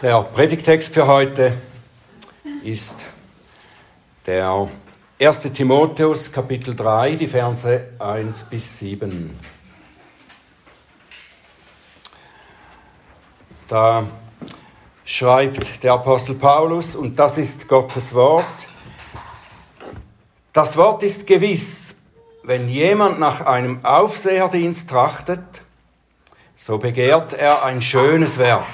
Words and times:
Der 0.00 0.22
Predigtext 0.22 0.94
für 0.94 1.08
heute 1.08 1.54
ist 2.62 3.04
der 4.26 4.68
1. 5.20 5.40
Timotheus 5.52 6.30
Kapitel 6.30 6.76
3, 6.76 7.16
die 7.16 7.26
Verse 7.26 7.88
1 7.98 8.44
bis 8.44 8.78
7. 8.78 9.36
Da 13.66 14.06
schreibt 15.04 15.82
der 15.82 15.94
Apostel 15.94 16.36
Paulus, 16.36 16.94
und 16.94 17.18
das 17.18 17.36
ist 17.36 17.66
Gottes 17.66 18.14
Wort, 18.14 18.44
das 20.52 20.76
Wort 20.76 21.02
ist 21.02 21.26
gewiss, 21.26 21.96
wenn 22.44 22.68
jemand 22.68 23.18
nach 23.18 23.40
einem 23.40 23.84
Aufseherdienst 23.84 24.88
trachtet, 24.88 25.42
so 26.54 26.78
begehrt 26.78 27.32
er 27.32 27.64
ein 27.64 27.82
schönes 27.82 28.38
Werk 28.38 28.64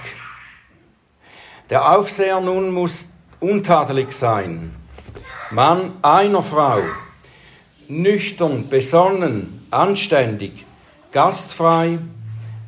der 1.71 1.97
Aufseher 1.97 2.41
nun 2.41 2.71
muss 2.71 3.09
untadelig 3.41 4.13
sein, 4.13 4.75
Mann 5.51 5.93
einer 6.03 6.43
Frau, 6.43 6.81
nüchtern, 7.89 8.69
besonnen, 8.69 9.67
anständig, 9.71 10.65
gastfrei, 11.13 11.99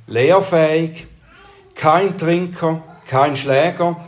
lehrfähig, 0.07 1.07
kein 1.75 2.17
Trinker, 2.17 2.83
kein 3.07 3.37
Schläger, 3.37 4.05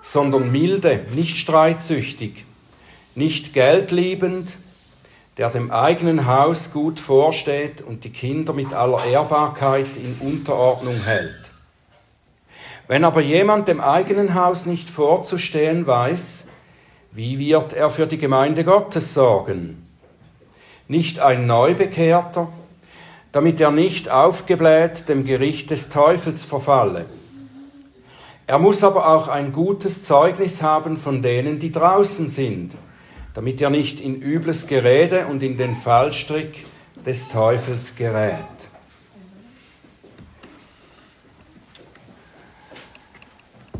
sondern 0.00 0.50
milde, 0.50 1.06
nicht 1.14 1.36
streitsüchtig, 1.36 2.44
nicht 3.14 3.52
geldliebend, 3.52 4.56
der 5.36 5.50
dem 5.50 5.70
eigenen 5.70 6.26
Haus 6.26 6.72
gut 6.72 7.00
vorsteht 7.00 7.82
und 7.82 8.04
die 8.04 8.10
Kinder 8.10 8.52
mit 8.52 8.72
aller 8.74 9.04
Ehrbarkeit 9.04 9.88
in 9.96 10.16
Unterordnung 10.20 11.02
hält. 11.02 11.49
Wenn 12.90 13.04
aber 13.04 13.20
jemand 13.20 13.68
dem 13.68 13.80
eigenen 13.80 14.34
Haus 14.34 14.66
nicht 14.66 14.90
vorzustehen 14.90 15.86
weiß, 15.86 16.48
wie 17.12 17.38
wird 17.38 17.72
er 17.72 17.88
für 17.88 18.08
die 18.08 18.18
Gemeinde 18.18 18.64
Gottes 18.64 19.14
sorgen? 19.14 19.86
Nicht 20.88 21.20
ein 21.20 21.46
Neubekehrter, 21.46 22.48
damit 23.30 23.60
er 23.60 23.70
nicht 23.70 24.10
aufgebläht 24.10 25.08
dem 25.08 25.22
Gericht 25.24 25.70
des 25.70 25.88
Teufels 25.88 26.42
verfalle. 26.42 27.06
Er 28.48 28.58
muss 28.58 28.82
aber 28.82 29.06
auch 29.06 29.28
ein 29.28 29.52
gutes 29.52 30.02
Zeugnis 30.02 30.60
haben 30.60 30.96
von 30.96 31.22
denen, 31.22 31.60
die 31.60 31.70
draußen 31.70 32.28
sind, 32.28 32.76
damit 33.34 33.60
er 33.60 33.70
nicht 33.70 34.00
in 34.00 34.20
übles 34.20 34.66
Gerede 34.66 35.26
und 35.26 35.44
in 35.44 35.56
den 35.56 35.76
Fallstrick 35.76 36.66
des 37.06 37.28
Teufels 37.28 37.94
gerät. 37.94 38.69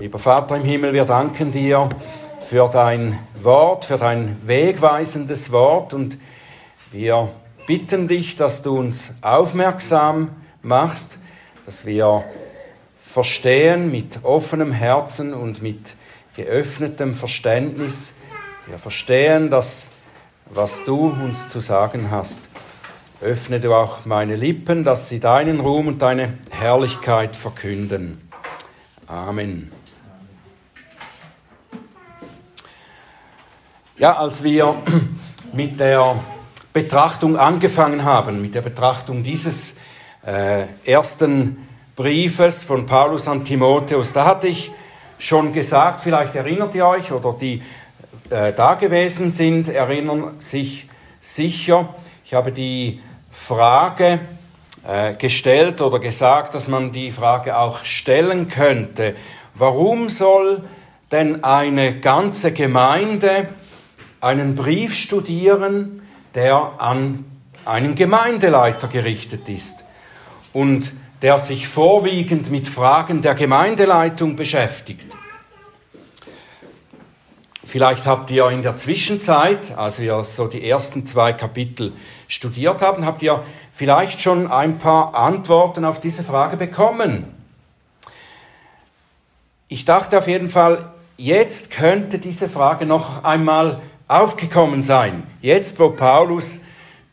Lieber 0.01 0.19
Vater 0.19 0.57
im 0.57 0.65
Himmel, 0.65 0.95
wir 0.95 1.05
danken 1.05 1.53
dir 1.53 1.87
für 2.41 2.71
dein 2.71 3.19
Wort, 3.43 3.85
für 3.85 3.99
dein 3.99 4.39
wegweisendes 4.47 5.53
Wort 5.53 5.93
und 5.93 6.17
wir 6.91 7.29
bitten 7.67 8.09
dich, 8.09 8.35
dass 8.35 8.63
du 8.63 8.79
uns 8.79 9.13
aufmerksam 9.21 10.31
machst, 10.63 11.19
dass 11.67 11.85
wir 11.85 12.25
verstehen 12.99 13.91
mit 13.91 14.25
offenem 14.25 14.73
Herzen 14.73 15.35
und 15.35 15.61
mit 15.61 15.97
geöffnetem 16.35 17.13
Verständnis. 17.13 18.15
Wir 18.69 18.79
verstehen 18.79 19.51
das, 19.51 19.91
was 20.47 20.83
du 20.85 21.09
uns 21.09 21.51
zu 21.51 21.61
sagen 21.61 22.11
hast. 22.11 22.49
Öffne 23.21 23.61
du 23.61 23.75
auch 23.75 24.07
meine 24.07 24.37
Lippen, 24.37 24.83
dass 24.83 25.11
sie 25.11 25.21
deinen 25.21 25.61
Ruhm 25.61 25.89
und 25.89 26.01
deine 26.01 26.39
Herrlichkeit 26.49 27.37
verkünden. 27.37 28.27
Amen. 29.07 29.71
Ja, 34.01 34.17
als 34.17 34.43
wir 34.43 34.77
mit 35.53 35.79
der 35.79 36.17
Betrachtung 36.73 37.37
angefangen 37.37 38.03
haben, 38.03 38.41
mit 38.41 38.55
der 38.55 38.63
Betrachtung 38.63 39.23
dieses 39.23 39.77
äh, 40.25 40.63
ersten 40.87 41.69
Briefes 41.97 42.65
von 42.65 42.87
Paulus 42.87 43.29
an 43.29 43.45
Timotheus, 43.45 44.15
da 44.15 44.25
hatte 44.25 44.47
ich 44.47 44.71
schon 45.19 45.53
gesagt, 45.53 46.01
vielleicht 46.01 46.35
erinnert 46.35 46.75
ihr 46.75 46.87
euch 46.87 47.13
oder 47.13 47.35
die 47.35 47.63
äh, 48.31 48.55
da 48.55 48.73
gewesen 48.73 49.33
sind, 49.33 49.69
erinnern 49.69 50.37
sich 50.39 50.89
sicher. 51.21 51.95
Ich 52.25 52.33
habe 52.33 52.53
die 52.53 53.03
Frage 53.31 54.21
äh, 54.89 55.13
gestellt 55.13 55.83
oder 55.83 55.99
gesagt, 55.99 56.55
dass 56.55 56.69
man 56.69 56.91
die 56.91 57.13
Frage 57.13 57.55
auch 57.55 57.85
stellen 57.85 58.49
könnte. 58.49 59.15
Warum 59.55 60.09
soll 60.09 60.65
denn 61.13 61.45
eine 61.45 62.01
ganze 62.01 62.53
Gemeinde 62.55 63.51
einen 64.21 64.55
Brief 64.55 64.95
studieren, 64.95 66.03
der 66.35 66.75
an 66.79 67.25
einen 67.65 67.95
Gemeindeleiter 67.95 68.89
gerichtet 68.89 69.49
ist 69.49 69.85
und 70.53 70.93
der 71.23 71.39
sich 71.39 71.69
vorwiegend 71.69 72.51
mit 72.51 72.69
Fragen 72.69 73.23
der 73.23 73.35
Gemeindeleitung 73.35 74.37
beschäftigt. 74.37 75.17
Vielleicht 77.63 78.07
habt 78.07 78.31
ihr 78.31 78.49
in 78.49 78.63
der 78.63 78.77
Zwischenzeit, 78.77 79.77
als 79.77 80.01
wir 80.01 80.25
so 80.25 80.49
die 80.49 80.69
ersten 80.69 81.07
zwei 81.07 81.33
Kapitel 81.33 81.93
studiert 82.27 82.83
haben, 82.83 83.05
habt 83.05 83.23
ihr 83.23 83.45
vielleicht 83.73 84.21
schon 84.21 84.51
ein 84.51 84.79
paar 84.79 85.15
Antworten 85.15 85.85
auf 85.85 86.01
diese 86.01 86.25
Frage 86.25 86.57
bekommen. 86.57 87.27
Ich 89.69 89.85
dachte 89.85 90.19
auf 90.19 90.27
jeden 90.27 90.49
Fall, 90.49 90.91
jetzt 91.17 91.71
könnte 91.71 92.19
diese 92.19 92.49
Frage 92.49 92.87
noch 92.87 93.23
einmal 93.23 93.81
aufgekommen 94.11 94.83
sein. 94.83 95.23
Jetzt, 95.41 95.79
wo 95.79 95.91
Paulus 95.91 96.63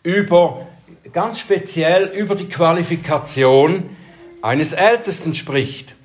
über, 0.02 0.66
ganz 1.14 1.40
speziell 1.40 2.06
über 2.06 2.34
die 2.34 2.50
Qualifikation 2.50 3.96
eines 4.42 4.74
Ältesten 4.74 5.36
spricht. 5.36 5.96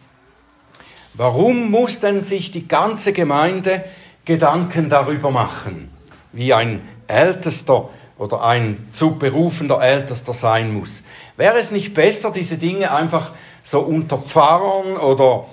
Warum 1.14 1.70
muss 1.70 2.00
denn 2.00 2.22
sich 2.22 2.50
die 2.50 2.68
ganze 2.68 3.14
Gemeinde 3.14 3.84
Gedanken 4.26 4.90
darüber 4.90 5.30
machen, 5.30 5.90
wie 6.32 6.52
ein 6.52 6.82
Ältester 7.06 7.88
oder 8.18 8.42
ein 8.42 8.86
zu 8.92 9.16
berufender 9.16 9.80
Ältester 9.80 10.34
sein 10.34 10.74
muss? 10.74 11.04
Wäre 11.38 11.58
es 11.58 11.70
nicht 11.70 11.94
besser, 11.94 12.30
diese 12.30 12.58
Dinge 12.58 12.92
einfach 12.92 13.32
so 13.62 13.80
unter 13.80 14.18
Pfarrern 14.18 14.98
oder, 14.98 15.46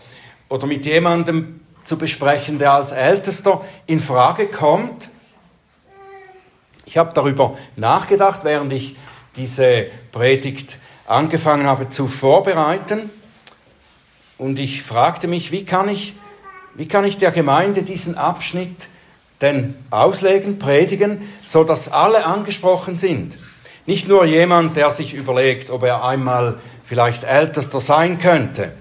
oder 0.49 0.67
mit 0.67 0.85
jemandem 0.85 1.61
zu 1.85 1.97
besprechen, 1.97 2.59
der 2.59 2.73
als 2.73 2.91
Ältester 2.91 3.63
in 3.85 4.01
Frage 4.01 4.47
kommt? 4.47 5.09
Ich 6.89 6.97
habe 6.97 7.11
darüber 7.13 7.55
nachgedacht, 7.75 8.39
während 8.41 8.73
ich 8.73 8.95
diese 9.35 9.85
Predigt 10.11 10.79
angefangen 11.05 11.67
habe 11.67 11.89
zu 11.89 12.07
vorbereiten. 12.07 13.11
Und 14.39 14.57
ich 14.57 14.81
fragte 14.81 15.27
mich, 15.27 15.51
wie 15.51 15.65
kann 15.65 15.87
ich, 15.87 16.15
wie 16.73 16.87
kann 16.87 17.05
ich 17.05 17.19
der 17.19 17.29
Gemeinde 17.29 17.83
diesen 17.83 18.17
Abschnitt 18.17 18.87
denn 19.39 19.75
auslegen, 19.91 20.57
predigen, 20.57 21.29
so 21.43 21.63
dass 21.63 21.91
alle 21.91 22.25
angesprochen 22.25 22.97
sind. 22.97 23.37
Nicht 23.85 24.07
nur 24.07 24.25
jemand, 24.25 24.75
der 24.75 24.89
sich 24.89 25.13
überlegt, 25.13 25.69
ob 25.69 25.83
er 25.83 26.03
einmal 26.03 26.57
vielleicht 26.83 27.23
Ältester 27.23 27.79
sein 27.79 28.17
könnte. 28.17 28.73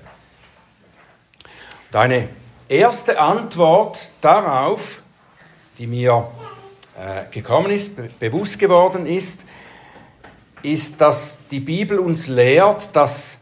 Und 1.92 1.98
eine 1.98 2.30
erste 2.70 3.20
Antwort 3.20 4.12
darauf, 4.22 5.02
die 5.76 5.86
mir 5.86 6.26
gekommen 7.30 7.70
ist, 7.70 7.92
bewusst 8.18 8.58
geworden 8.58 9.06
ist, 9.06 9.44
ist, 10.62 11.00
dass 11.00 11.38
die 11.50 11.60
Bibel 11.60 11.98
uns 11.98 12.28
lehrt, 12.28 12.94
dass 12.94 13.38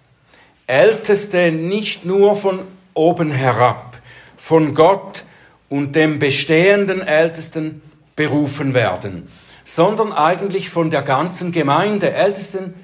Älteste 0.67 1.53
nicht 1.53 2.05
nur 2.05 2.37
von 2.37 2.61
oben 2.95 3.31
herab, 3.31 3.99
von 4.37 4.75
Gott 4.75 5.25
und 5.69 5.97
dem 5.97 6.19
bestehenden 6.19 7.01
Ältesten 7.01 7.83
berufen 8.15 8.75
werden, 8.75 9.29
sondern 9.65 10.13
eigentlich 10.13 10.71
von 10.71 10.91
der 10.91 11.03
ganzen 11.03 11.53
Gemeinde. 11.53 12.13
Ältesten, 12.13 12.75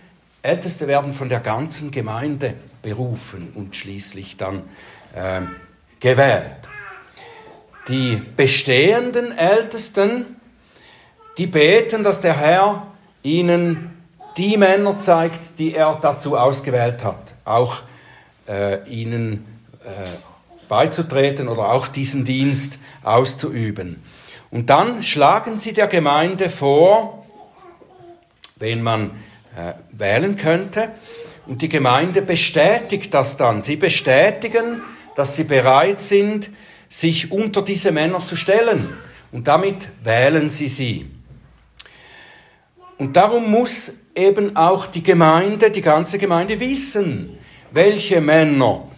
Älteste 0.43 0.89
werden 0.89 1.13
von 1.13 1.29
der 1.29 1.41
ganzen 1.41 1.91
Gemeinde 1.91 2.55
berufen 2.83 3.53
und 3.55 3.77
schließlich 3.77 4.37
dann 4.37 4.63
äh, 5.15 5.43
gewählt. 6.01 6.57
Die 7.89 8.21
bestehenden 8.37 9.37
Ältesten 9.37 10.37
die 11.39 11.47
beten, 11.47 12.05
dass 12.05 12.21
der 12.21 12.37
Herr 12.37 12.87
ihnen 13.23 13.91
die 14.37 14.57
Männer 14.57 14.99
zeigt, 14.99 15.59
die 15.59 15.75
er 15.75 15.99
dazu 16.01 16.37
ausgewählt 16.37 17.05
hat, 17.05 17.35
auch 17.45 17.83
äh, 18.49 18.89
ihnen 18.89 19.45
äh, 19.85 19.89
beizutreten 20.69 21.49
oder 21.49 21.73
auch 21.73 21.89
diesen 21.89 22.25
Dienst 22.25 22.79
auszuüben. 23.03 24.03
Und 24.51 24.71
dann 24.71 25.03
schlagen 25.03 25.59
sie 25.59 25.73
der 25.73 25.87
Gemeinde 25.87 26.49
vor, 26.49 27.27
wen 28.57 28.83
man 28.83 29.11
äh, 29.57 29.75
wählen 29.93 30.37
könnte, 30.37 30.91
und 31.45 31.61
die 31.61 31.69
Gemeinde 31.69 32.23
bestätigt 32.23 33.13
das 33.13 33.37
dann. 33.37 33.63
Sie 33.63 33.75
bestätigen 33.75 34.81
dass 35.15 35.37
sie 35.37 35.45
bereit 35.45 36.01
sind, 36.01 36.51
sich 36.89 37.33
unter 37.33 37.63
diese 37.63 37.93
Männer 37.93 38.25
zu 38.25 38.37
stellen. 38.37 38.89
Und 39.31 39.49
damit 39.49 39.89
wählen 40.03 40.51
sie 40.51 40.69
sie. 40.69 41.11
Und 42.99 43.17
darum 43.17 43.51
muss 43.51 43.93
eben 44.15 44.57
auch 44.57 44.87
die 44.87 45.03
Gemeinde, 45.03 45.71
die 45.71 45.83
ganze 45.83 46.19
Gemeinde 46.19 46.61
wissen, 46.61 47.39
welche 47.71 48.21
Männer 48.21 48.89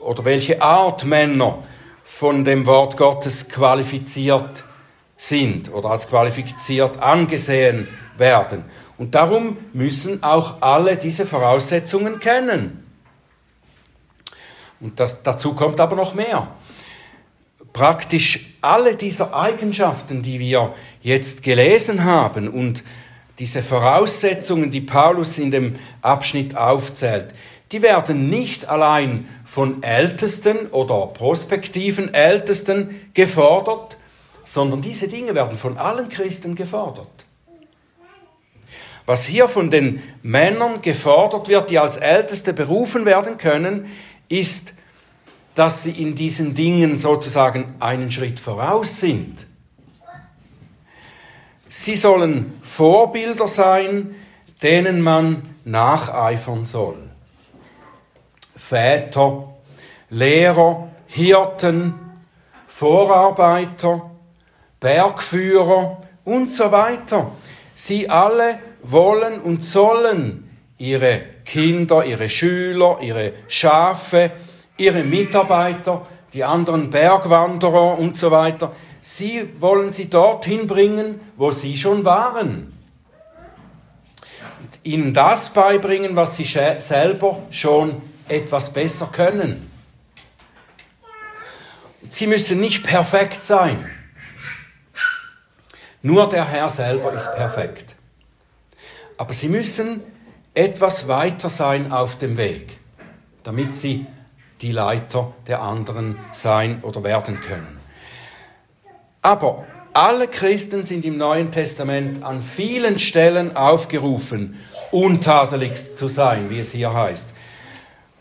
oder 0.00 0.24
welche 0.24 0.60
Art 0.62 1.04
Männer 1.04 1.62
von 2.02 2.44
dem 2.44 2.66
Wort 2.66 2.96
Gottes 2.96 3.48
qualifiziert 3.48 4.64
sind 5.16 5.72
oder 5.72 5.90
als 5.90 6.08
qualifiziert 6.08 7.00
angesehen 7.00 7.88
werden. 8.16 8.64
Und 8.98 9.14
darum 9.14 9.56
müssen 9.72 10.22
auch 10.22 10.60
alle 10.60 10.96
diese 10.96 11.26
Voraussetzungen 11.26 12.20
kennen. 12.20 12.84
Und 14.80 14.98
das, 14.98 15.22
dazu 15.22 15.54
kommt 15.54 15.78
aber 15.80 15.96
noch 15.96 16.14
mehr. 16.14 16.48
Praktisch 17.72 18.56
alle 18.60 18.96
dieser 18.96 19.34
Eigenschaften, 19.34 20.22
die 20.22 20.40
wir 20.40 20.74
jetzt 21.00 21.42
gelesen 21.42 22.04
haben 22.04 22.48
und 22.48 22.84
diese 23.38 23.62
Voraussetzungen, 23.62 24.70
die 24.70 24.80
Paulus 24.80 25.38
in 25.38 25.50
dem 25.50 25.78
Abschnitt 26.02 26.56
aufzählt, 26.56 27.34
die 27.72 27.82
werden 27.82 28.28
nicht 28.28 28.68
allein 28.68 29.26
von 29.44 29.82
Ältesten 29.82 30.66
oder 30.68 31.06
prospektiven 31.06 32.12
Ältesten 32.12 33.10
gefordert, 33.14 33.96
sondern 34.44 34.82
diese 34.82 35.08
Dinge 35.08 35.34
werden 35.34 35.56
von 35.56 35.78
allen 35.78 36.08
Christen 36.10 36.54
gefordert. 36.54 37.08
Was 39.06 39.24
hier 39.24 39.48
von 39.48 39.70
den 39.70 40.02
Männern 40.22 40.82
gefordert 40.82 41.48
wird, 41.48 41.70
die 41.70 41.78
als 41.78 41.96
Älteste 41.96 42.52
berufen 42.52 43.04
werden 43.04 43.38
können, 43.38 43.86
ist, 44.28 44.74
dass 45.54 45.82
sie 45.82 45.90
in 45.90 46.14
diesen 46.14 46.54
Dingen 46.54 46.96
sozusagen 46.96 47.74
einen 47.80 48.10
Schritt 48.12 48.38
voraus 48.38 49.00
sind. 49.00 49.46
Sie 51.74 51.96
sollen 51.96 52.58
Vorbilder 52.60 53.48
sein, 53.48 54.14
denen 54.62 55.00
man 55.00 55.40
nacheifern 55.64 56.66
soll. 56.66 56.98
Väter, 58.54 59.54
Lehrer, 60.10 60.90
Hirten, 61.06 61.94
Vorarbeiter, 62.66 64.10
Bergführer 64.80 66.02
und 66.24 66.50
so 66.50 66.70
weiter. 66.72 67.32
Sie 67.74 68.10
alle 68.10 68.58
wollen 68.82 69.40
und 69.40 69.64
sollen 69.64 70.50
ihre 70.76 71.22
Kinder, 71.46 72.04
ihre 72.04 72.28
Schüler, 72.28 72.98
ihre 73.00 73.32
Schafe, 73.48 74.32
ihre 74.76 75.04
Mitarbeiter, 75.04 76.02
die 76.34 76.44
anderen 76.44 76.90
Bergwanderer 76.90 77.98
und 77.98 78.18
so 78.18 78.30
weiter, 78.30 78.72
sie 79.02 79.50
wollen 79.60 79.92
sie 79.92 80.08
dorthin 80.08 80.66
bringen, 80.66 81.20
wo 81.36 81.50
sie 81.50 81.76
schon 81.76 82.06
waren. 82.06 82.72
Und 84.62 84.80
ihnen 84.84 85.12
das 85.12 85.50
beibringen, 85.50 86.16
was 86.16 86.36
sie 86.36 86.44
selber 86.44 87.42
schon 87.50 88.00
etwas 88.28 88.72
besser 88.72 89.08
können. 89.12 89.70
Sie 92.08 92.26
müssen 92.26 92.60
nicht 92.60 92.84
perfekt 92.84 93.44
sein. 93.44 93.90
Nur 96.00 96.28
der 96.28 96.48
Herr 96.48 96.70
selber 96.70 97.12
ist 97.12 97.34
perfekt. 97.34 97.96
Aber 99.18 99.32
sie 99.32 99.48
müssen 99.48 100.02
etwas 100.54 101.08
weiter 101.08 101.48
sein 101.48 101.92
auf 101.92 102.18
dem 102.18 102.36
Weg, 102.36 102.78
damit 103.42 103.74
sie 103.74 104.06
die 104.60 104.72
Leiter 104.72 105.32
der 105.46 105.62
anderen 105.62 106.18
sein 106.30 106.82
oder 106.82 107.02
werden 107.02 107.40
können. 107.40 107.81
Aber 109.22 109.64
alle 109.92 110.26
Christen 110.26 110.84
sind 110.84 111.04
im 111.04 111.16
Neuen 111.16 111.50
Testament 111.50 112.24
an 112.24 112.42
vielen 112.42 112.98
Stellen 112.98 113.56
aufgerufen, 113.56 114.58
untadelig 114.90 115.96
zu 115.96 116.08
sein, 116.08 116.50
wie 116.50 116.58
es 116.58 116.72
hier 116.72 116.92
heißt. 116.92 117.34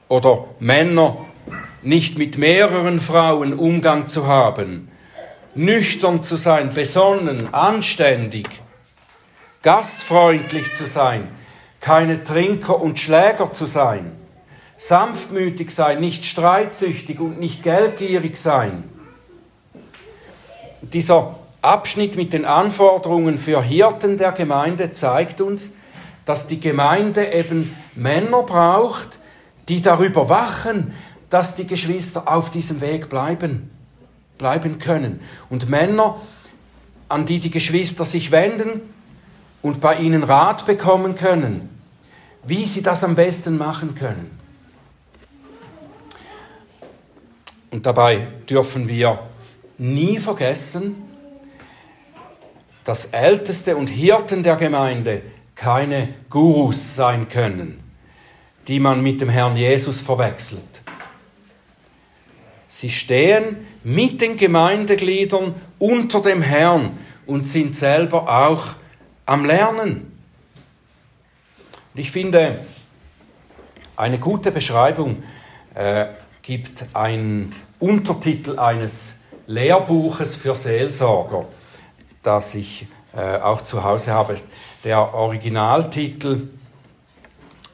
Oder 0.07 0.45
Männer 0.59 1.17
nicht 1.81 2.17
mit 2.17 2.37
mehreren 2.37 2.99
Frauen 2.99 3.53
Umgang 3.53 4.05
zu 4.05 4.27
haben, 4.27 4.89
nüchtern 5.55 6.21
zu 6.21 6.35
sein, 6.35 6.73
besonnen, 6.73 7.53
anständig, 7.53 8.47
gastfreundlich 9.63 10.73
zu 10.73 10.85
sein, 10.85 11.29
keine 11.79 12.23
Trinker 12.23 12.79
und 12.79 12.99
Schläger 12.99 13.51
zu 13.51 13.65
sein, 13.65 14.15
sanftmütig 14.77 15.71
sein, 15.71 15.99
nicht 15.99 16.25
streitsüchtig 16.25 17.19
und 17.19 17.39
nicht 17.39 17.63
geldgierig 17.63 18.37
sein. 18.37 18.83
Dieser 20.81 21.35
Abschnitt 21.61 22.15
mit 22.15 22.33
den 22.33 22.45
Anforderungen 22.45 23.37
für 23.37 23.61
Hirten 23.61 24.17
der 24.17 24.31
Gemeinde 24.31 24.91
zeigt 24.91 25.39
uns, 25.39 25.73
dass 26.25 26.47
die 26.47 26.59
Gemeinde 26.59 27.33
eben 27.33 27.75
Männer 27.95 28.43
braucht, 28.43 29.19
die 29.67 29.81
darüber 29.81 30.29
wachen, 30.29 30.93
dass 31.29 31.55
die 31.55 31.67
Geschwister 31.67 32.27
auf 32.27 32.49
diesem 32.49 32.81
Weg 32.81 33.09
bleiben, 33.09 33.69
bleiben 34.37 34.79
können. 34.79 35.21
Und 35.49 35.69
Männer, 35.69 36.17
an 37.09 37.25
die 37.25 37.39
die 37.39 37.51
Geschwister 37.51 38.03
sich 38.03 38.31
wenden 38.31 38.81
und 39.61 39.81
bei 39.81 39.95
ihnen 39.97 40.23
Rat 40.23 40.65
bekommen 40.65 41.15
können, 41.15 41.69
wie 42.43 42.65
sie 42.65 42.81
das 42.81 43.03
am 43.03 43.15
besten 43.15 43.57
machen 43.57 43.93
können. 43.93 44.39
Und 47.69 47.85
dabei 47.85 48.27
dürfen 48.49 48.87
wir 48.87 49.19
nie 49.81 50.19
vergessen, 50.19 50.95
dass 52.83 53.05
Älteste 53.05 53.75
und 53.75 53.87
Hirten 53.87 54.43
der 54.43 54.55
Gemeinde 54.55 55.23
keine 55.55 56.13
Gurus 56.29 56.95
sein 56.95 57.27
können, 57.27 57.83
die 58.67 58.79
man 58.79 59.01
mit 59.01 59.21
dem 59.21 59.29
Herrn 59.29 59.55
Jesus 59.55 59.99
verwechselt. 59.99 60.81
Sie 62.67 62.89
stehen 62.89 63.57
mit 63.83 64.21
den 64.21 64.37
Gemeindegliedern 64.37 65.55
unter 65.77 66.21
dem 66.21 66.41
Herrn 66.41 66.97
und 67.25 67.45
sind 67.45 67.75
selber 67.75 68.29
auch 68.29 68.75
am 69.25 69.45
Lernen. 69.45 70.19
Ich 71.93 72.11
finde, 72.11 72.63
eine 73.95 74.19
gute 74.19 74.51
Beschreibung 74.51 75.23
äh, 75.75 76.07
gibt 76.41 76.85
ein 76.93 77.53
Untertitel 77.79 78.57
eines 78.57 79.20
Lehrbuches 79.51 80.35
für 80.35 80.55
Seelsorger, 80.55 81.45
das 82.23 82.55
ich 82.55 82.87
äh, 83.15 83.37
auch 83.37 83.61
zu 83.61 83.83
Hause 83.83 84.11
habe. 84.13 84.37
Der 84.83 85.13
Originaltitel 85.13 86.47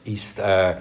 ist 0.04 0.38
äh, 0.40 0.76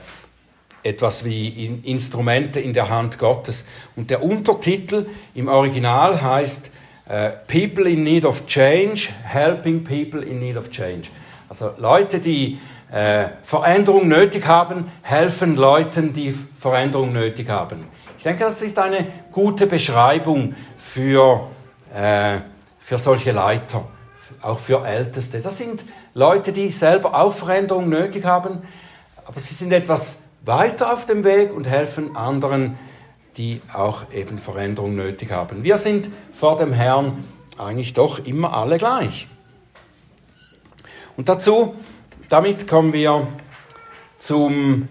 etwas 0.84 1.24
wie 1.26 1.66
in 1.66 1.84
Instrumente 1.84 2.60
in 2.60 2.74
der 2.74 2.90
Hand 2.90 3.20
Gottes. 3.20 3.66
Und 3.96 4.10
der 4.10 4.24
Untertitel 4.24 5.06
im 5.36 5.48
Original 5.48 6.22
heißt 6.22 6.72
äh, 7.10 7.32
People 7.48 7.90
in 7.90 8.04
Need 8.04 8.26
of 8.26 8.46
Change, 8.48 9.10
Helping 9.24 9.84
People 9.84 10.22
in 10.22 10.40
Need 10.40 10.58
of 10.58 10.70
Change. 10.70 11.10
Also 11.50 11.72
Leute, 11.78 12.20
die 12.20 12.60
äh, 12.92 13.30
Veränderung 13.42 14.08
nötig 14.08 14.46
haben, 14.48 14.92
helfen 15.02 15.56
Leuten, 15.56 16.14
die 16.14 16.32
Veränderung 16.32 17.14
nötig 17.14 17.50
haben. 17.50 17.88
Ich 18.18 18.24
denke, 18.24 18.44
das 18.44 18.62
ist 18.62 18.78
eine 18.80 19.08
gute 19.32 19.68
Beschreibung 19.68 20.56
für, 20.78 21.48
äh, 21.96 22.40
für 22.80 22.98
solche 22.98 23.32
Leiter, 23.32 23.88
auch 24.42 24.60
für 24.60 24.86
Älteste. 24.86 25.40
Das 25.40 25.58
sind 25.58 25.84
Leute, 26.14 26.52
die 26.52 26.72
selber 26.72 27.16
auch 27.20 27.34
Veränderung 27.34 27.90
nötig 27.90 28.26
haben, 28.26 28.62
aber 29.26 29.40
sie 29.40 29.54
sind 29.54 29.72
etwas 29.72 30.24
weiter 30.44 30.94
auf 30.94 31.06
dem 31.06 31.24
Weg 31.24 31.54
und 31.54 31.68
helfen 31.68 32.16
anderen, 32.16 32.78
die 33.38 33.62
auch 33.74 34.12
eben 34.12 34.38
Veränderung 34.38 34.96
nötig 34.96 35.32
haben. 35.32 35.64
Wir 35.64 35.78
sind 35.78 36.10
vor 36.32 36.58
dem 36.58 36.74
Herrn 36.74 37.24
eigentlich 37.58 37.94
doch 37.94 38.26
immer 38.26 38.56
alle 38.56 38.78
gleich. 38.78 39.28
Und 41.16 41.30
dazu 41.30 41.76
damit 42.30 42.68
kommen 42.68 42.92
wir 42.92 43.26
zum 44.18 44.90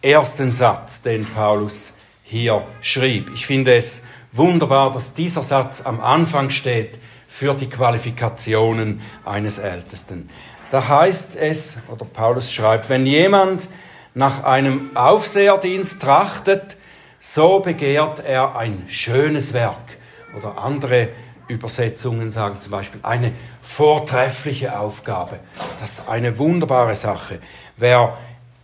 ersten 0.00 0.52
Satz, 0.52 1.02
den 1.02 1.26
Paulus 1.26 1.92
hier 2.22 2.64
schrieb. 2.80 3.30
Ich 3.34 3.46
finde 3.46 3.74
es 3.74 4.02
wunderbar, 4.32 4.90
dass 4.90 5.12
dieser 5.12 5.42
Satz 5.42 5.82
am 5.82 6.00
Anfang 6.00 6.48
steht 6.48 6.98
für 7.26 7.52
die 7.52 7.68
Qualifikationen 7.68 9.02
eines 9.26 9.58
Ältesten. 9.58 10.30
Da 10.70 10.88
heißt 10.88 11.36
es, 11.36 11.76
oder 11.88 12.06
Paulus 12.06 12.52
schreibt, 12.52 12.88
wenn 12.88 13.04
jemand 13.04 13.68
nach 14.14 14.44
einem 14.44 14.96
Aufseherdienst 14.96 16.00
trachtet, 16.00 16.77
so 17.20 17.60
begehrt 17.60 18.20
er 18.20 18.56
ein 18.56 18.84
schönes 18.88 19.52
Werk. 19.52 19.98
Oder 20.36 20.58
andere 20.58 21.08
Übersetzungen 21.48 22.30
sagen 22.30 22.60
zum 22.60 22.72
Beispiel 22.72 23.00
eine 23.02 23.32
vortreffliche 23.62 24.78
Aufgabe. 24.78 25.40
Das 25.80 25.92
ist 26.00 26.08
eine 26.08 26.38
wunderbare 26.38 26.94
Sache. 26.94 27.40
Wer 27.76 28.16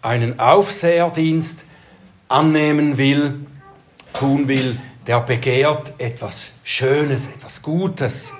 einen 0.02 0.38
Aufseherdienst 0.38 1.64
annehmen 2.28 2.98
will, 2.98 3.46
tun 4.12 4.48
will, 4.48 4.78
der 5.06 5.20
begehrt 5.20 5.94
etwas 5.98 6.52
Schönes, 6.62 7.26
etwas 7.26 7.62
Gutes. 7.62 8.34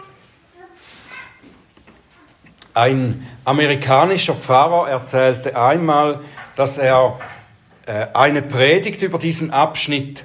Ein 2.74 3.26
amerikanischer 3.44 4.34
Pfarrer 4.34 4.88
erzählte 4.88 5.56
einmal, 5.56 6.20
dass 6.56 6.78
er 6.78 7.18
eine 7.86 8.42
Predigt 8.42 9.02
über 9.02 9.18
diesen 9.18 9.50
Abschnitt 9.50 10.24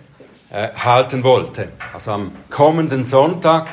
äh, 0.52 0.70
halten 0.74 1.24
wollte. 1.24 1.70
Also 1.94 2.12
am 2.12 2.32
kommenden 2.50 3.04
Sonntag 3.04 3.70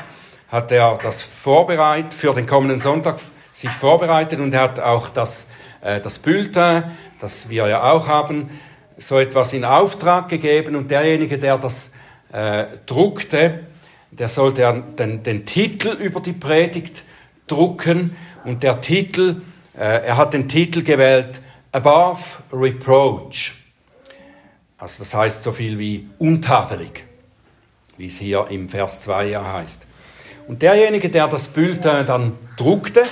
hat 0.49 0.71
er 0.71 0.99
das 1.01 1.21
vorbereitet, 1.21 2.13
für 2.13 2.33
den 2.33 2.45
kommenden 2.45 2.79
Sonntag 2.79 3.17
sich 3.51 3.71
vorbereitet 3.71 4.39
und 4.39 4.53
er 4.53 4.61
hat 4.61 4.79
auch 4.79 5.09
das, 5.09 5.49
äh, 5.81 5.99
das 5.99 6.19
Bulletin, 6.19 6.83
das 7.19 7.49
wir 7.49 7.67
ja 7.67 7.91
auch 7.91 8.07
haben, 8.07 8.51
so 8.97 9.17
etwas 9.17 9.53
in 9.53 9.65
Auftrag 9.65 10.29
gegeben 10.29 10.75
und 10.75 10.91
derjenige, 10.91 11.39
der 11.39 11.57
das 11.57 11.93
äh, 12.31 12.65
druckte, 12.85 13.61
der 14.11 14.29
sollte 14.29 14.83
den, 14.99 15.23
den 15.23 15.45
Titel 15.45 15.89
über 15.89 16.19
die 16.19 16.33
Predigt 16.33 17.03
drucken 17.47 18.15
und 18.43 18.61
der 18.61 18.81
Titel, 18.81 19.41
äh, 19.75 20.05
er 20.05 20.17
hat 20.17 20.33
den 20.33 20.47
Titel 20.47 20.83
gewählt 20.83 21.41
Above 21.71 22.21
Reproach. 22.53 23.55
Also 24.77 24.99
das 24.99 25.13
heißt 25.13 25.43
so 25.43 25.51
viel 25.51 25.79
wie 25.79 26.07
untadelig, 26.19 27.05
wie 27.97 28.07
es 28.07 28.19
hier 28.19 28.47
im 28.49 28.69
Vers 28.69 29.01
2 29.01 29.29
ja 29.29 29.53
heißt. 29.53 29.87
Und 30.47 30.61
derjenige, 30.61 31.09
der 31.09 31.27
das 31.27 31.47
Bulletin 31.47 32.05
dann 32.05 32.33
druckte, 32.57 33.03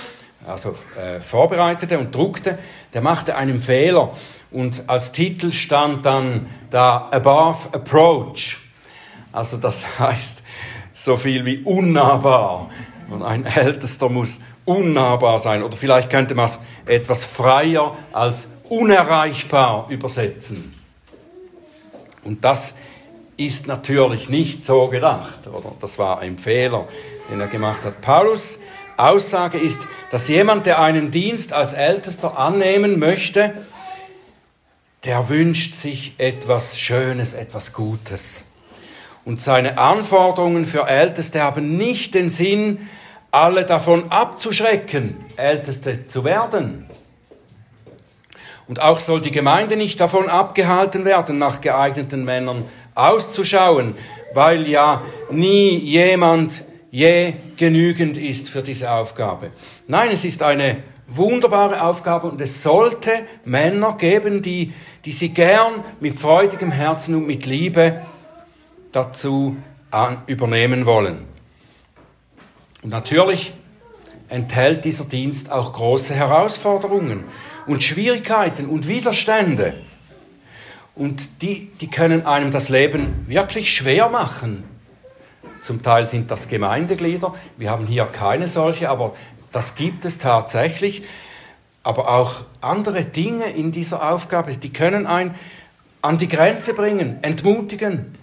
also 0.47 0.75
äh, 0.95 1.21
vorbereitete 1.21 1.97
und 1.97 2.13
druckte, 2.13 2.59
der 2.93 3.01
machte 3.01 3.35
einen 3.35 3.59
Fehler. 3.59 4.11
Und 4.51 4.83
als 4.87 5.11
Titel 5.11 5.51
stand 5.51 6.05
dann 6.05 6.47
da 6.69 7.09
Above 7.11 7.73
Approach. 7.73 8.57
Also 9.31 9.57
das 9.57 9.83
heißt 9.99 10.43
so 10.93 11.17
viel 11.17 11.45
wie 11.45 11.63
unnahbar. 11.63 12.69
Und 13.09 13.23
ein 13.23 13.45
Ältester 13.45 14.07
muss 14.07 14.39
unnahbar 14.65 15.39
sein. 15.39 15.63
Oder 15.63 15.75
vielleicht 15.75 16.11
könnte 16.11 16.35
man 16.35 16.45
es 16.45 16.59
etwas 16.85 17.25
freier 17.25 17.97
als 18.13 18.49
unerreichbar 18.69 19.87
übersetzen. 19.89 20.74
Und 22.25 22.43
das 22.43 22.75
ist 23.37 23.67
natürlich 23.67 24.29
nicht 24.29 24.65
so 24.65 24.87
gedacht, 24.87 25.47
oder? 25.47 25.73
Das 25.79 25.97
war 25.97 26.19
ein 26.19 26.37
Fehler, 26.37 26.87
den 27.31 27.39
er 27.39 27.47
gemacht 27.47 27.83
hat. 27.83 28.01
Paulus 28.01 28.59
Aussage 28.97 29.57
ist, 29.57 29.81
dass 30.11 30.27
jemand, 30.27 30.65
der 30.65 30.79
einen 30.79 31.11
Dienst 31.11 31.53
als 31.53 31.73
Ältester 31.73 32.37
annehmen 32.37 32.99
möchte, 32.99 33.53
der 35.03 35.29
wünscht 35.29 35.73
sich 35.73 36.15
etwas 36.17 36.79
Schönes, 36.79 37.33
etwas 37.33 37.73
Gutes. 37.73 38.45
Und 39.23 39.41
seine 39.41 39.77
Anforderungen 39.77 40.65
für 40.65 40.87
Älteste 40.87 41.41
haben 41.41 41.77
nicht 41.77 42.15
den 42.15 42.29
Sinn, 42.29 42.89
alle 43.31 43.65
davon 43.65 44.11
abzuschrecken, 44.11 45.17
Älteste 45.35 46.05
zu 46.05 46.23
werden. 46.23 46.85
Und 48.67 48.81
auch 48.81 48.99
soll 48.99 49.21
die 49.21 49.31
Gemeinde 49.31 49.77
nicht 49.77 49.99
davon 49.99 50.27
abgehalten 50.27 51.05
werden, 51.05 51.37
nach 51.37 51.61
geeigneten 51.61 52.25
Männern 52.25 52.65
auszuschauen, 52.95 53.95
weil 54.33 54.67
ja 54.67 55.01
nie 55.29 55.77
jemand 55.77 56.63
je 56.89 57.33
genügend 57.57 58.17
ist 58.17 58.49
für 58.49 58.61
diese 58.61 58.91
Aufgabe. 58.91 59.51
Nein, 59.87 60.09
es 60.11 60.25
ist 60.25 60.41
eine 60.41 60.77
wunderbare 61.07 61.83
Aufgabe 61.83 62.27
und 62.27 62.41
es 62.41 62.63
sollte 62.63 63.11
Männer 63.43 63.95
geben, 63.97 64.41
die, 64.41 64.73
die 65.03 65.11
sie 65.11 65.29
gern 65.29 65.83
mit 65.99 66.17
freudigem 66.17 66.71
Herzen 66.71 67.15
und 67.15 67.27
mit 67.27 67.45
Liebe 67.45 68.01
dazu 68.91 69.57
an, 69.91 70.23
übernehmen 70.25 70.85
wollen. 70.85 71.25
Und 72.81 72.89
natürlich 72.89 73.53
enthält 74.29 74.85
dieser 74.85 75.05
Dienst 75.05 75.51
auch 75.51 75.73
große 75.73 76.15
Herausforderungen 76.15 77.25
und 77.67 77.83
Schwierigkeiten 77.83 78.67
und 78.67 78.87
Widerstände. 78.87 79.73
Und 80.95 81.41
die, 81.41 81.71
die 81.81 81.89
können 81.89 82.25
einem 82.25 82.51
das 82.51 82.69
Leben 82.69 83.25
wirklich 83.27 83.73
schwer 83.73 84.09
machen. 84.09 84.63
Zum 85.59 85.81
Teil 85.81 86.07
sind 86.07 86.31
das 86.31 86.47
Gemeindeglieder. 86.47 87.33
Wir 87.57 87.69
haben 87.69 87.85
hier 87.85 88.05
keine 88.05 88.47
solche, 88.47 88.89
aber 88.89 89.15
das 89.51 89.75
gibt 89.75 90.05
es 90.05 90.19
tatsächlich. 90.19 91.03
Aber 91.83 92.09
auch 92.09 92.43
andere 92.61 93.03
Dinge 93.03 93.49
in 93.49 93.71
dieser 93.71 94.11
Aufgabe, 94.11 94.55
die 94.55 94.71
können 94.71 95.05
einen 95.05 95.35
an 96.01 96.17
die 96.17 96.27
Grenze 96.27 96.73
bringen, 96.73 97.17
entmutigen. 97.23 98.15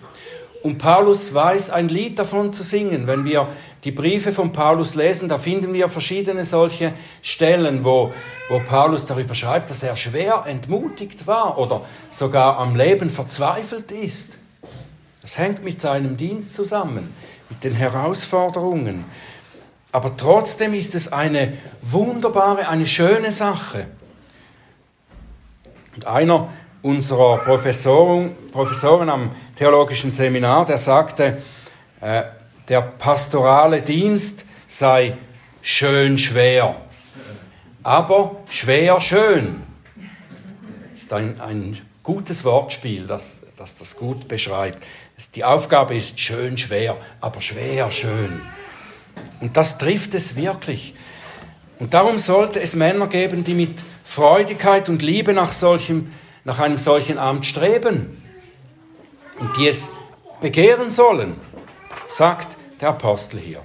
Und 0.62 0.78
Paulus 0.78 1.34
weiß 1.34 1.70
ein 1.70 1.88
Lied 1.88 2.18
davon 2.18 2.52
zu 2.52 2.62
singen. 2.62 3.08
Wenn 3.08 3.24
wir 3.24 3.48
die 3.82 3.90
Briefe 3.90 4.32
von 4.32 4.52
Paulus 4.52 4.94
lesen, 4.94 5.28
da 5.28 5.36
finden 5.36 5.72
wir 5.72 5.88
verschiedene 5.88 6.44
solche 6.44 6.92
Stellen, 7.20 7.84
wo, 7.84 8.12
wo 8.48 8.60
Paulus 8.60 9.04
darüber 9.04 9.34
schreibt, 9.34 9.70
dass 9.70 9.82
er 9.82 9.96
schwer 9.96 10.44
entmutigt 10.46 11.26
war 11.26 11.58
oder 11.58 11.84
sogar 12.10 12.58
am 12.58 12.76
Leben 12.76 13.10
verzweifelt 13.10 13.90
ist. 13.90 14.38
Das 15.20 15.36
hängt 15.36 15.64
mit 15.64 15.80
seinem 15.80 16.16
Dienst 16.16 16.54
zusammen, 16.54 17.12
mit 17.50 17.64
den 17.64 17.74
Herausforderungen. 17.74 19.04
Aber 19.90 20.16
trotzdem 20.16 20.74
ist 20.74 20.94
es 20.94 21.12
eine 21.12 21.54
wunderbare, 21.80 22.68
eine 22.68 22.86
schöne 22.86 23.32
Sache. 23.32 23.88
Und 25.96 26.06
einer 26.06 26.48
unserer 26.82 27.38
Professoren, 27.38 28.34
Professoren 28.50 29.08
am 29.08 29.30
theologischen 29.56 30.10
Seminar, 30.10 30.66
der 30.66 30.78
sagte, 30.78 31.42
äh, 32.00 32.24
der 32.68 32.82
pastorale 32.82 33.82
Dienst 33.82 34.44
sei 34.66 35.16
schön 35.60 36.18
schwer, 36.18 36.74
aber 37.82 38.36
schwer 38.48 39.00
schön. 39.00 39.62
Ist 40.94 41.12
ein, 41.12 41.40
ein 41.40 41.78
gutes 42.02 42.44
Wortspiel, 42.44 43.06
das, 43.06 43.42
das 43.56 43.76
das 43.76 43.96
gut 43.96 44.28
beschreibt. 44.28 44.84
Die 45.34 45.44
Aufgabe 45.44 45.96
ist 45.96 46.18
schön 46.18 46.58
schwer, 46.58 46.96
aber 47.20 47.40
schwer 47.40 47.90
schön. 47.90 48.42
Und 49.40 49.56
das 49.56 49.78
trifft 49.78 50.14
es 50.14 50.34
wirklich. 50.36 50.94
Und 51.78 51.94
darum 51.94 52.18
sollte 52.18 52.60
es 52.60 52.74
Männer 52.74 53.08
geben, 53.08 53.44
die 53.44 53.54
mit 53.54 53.82
Freudigkeit 54.04 54.88
und 54.88 55.02
Liebe 55.02 55.32
nach 55.32 55.52
solchem 55.52 56.12
nach 56.44 56.58
einem 56.58 56.78
solchen 56.78 57.18
Amt 57.18 57.46
streben 57.46 58.22
und 59.38 59.56
die 59.56 59.68
es 59.68 59.90
begehren 60.40 60.90
sollen, 60.90 61.34
sagt 62.08 62.56
der 62.80 62.90
Apostel 62.90 63.38
hier. 63.38 63.60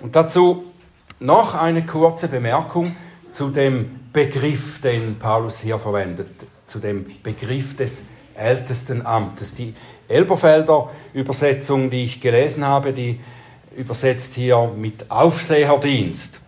Und 0.00 0.14
dazu 0.14 0.72
noch 1.18 1.54
eine 1.54 1.84
kurze 1.84 2.28
Bemerkung 2.28 2.96
zu 3.30 3.48
dem 3.48 4.08
Begriff, 4.12 4.80
den 4.80 5.18
Paulus 5.18 5.60
hier 5.60 5.78
verwendet, 5.78 6.46
zu 6.64 6.78
dem 6.78 7.06
Begriff 7.22 7.76
des 7.76 8.06
ältesten 8.34 9.04
Amtes. 9.04 9.54
Die 9.54 9.74
Elberfelder 10.08 10.90
Übersetzung, 11.14 11.90
die 11.90 12.04
ich 12.04 12.20
gelesen 12.20 12.64
habe, 12.64 12.92
die 12.92 13.20
übersetzt 13.76 14.34
hier 14.34 14.72
mit 14.76 15.10
Aufseherdienst. 15.10 16.40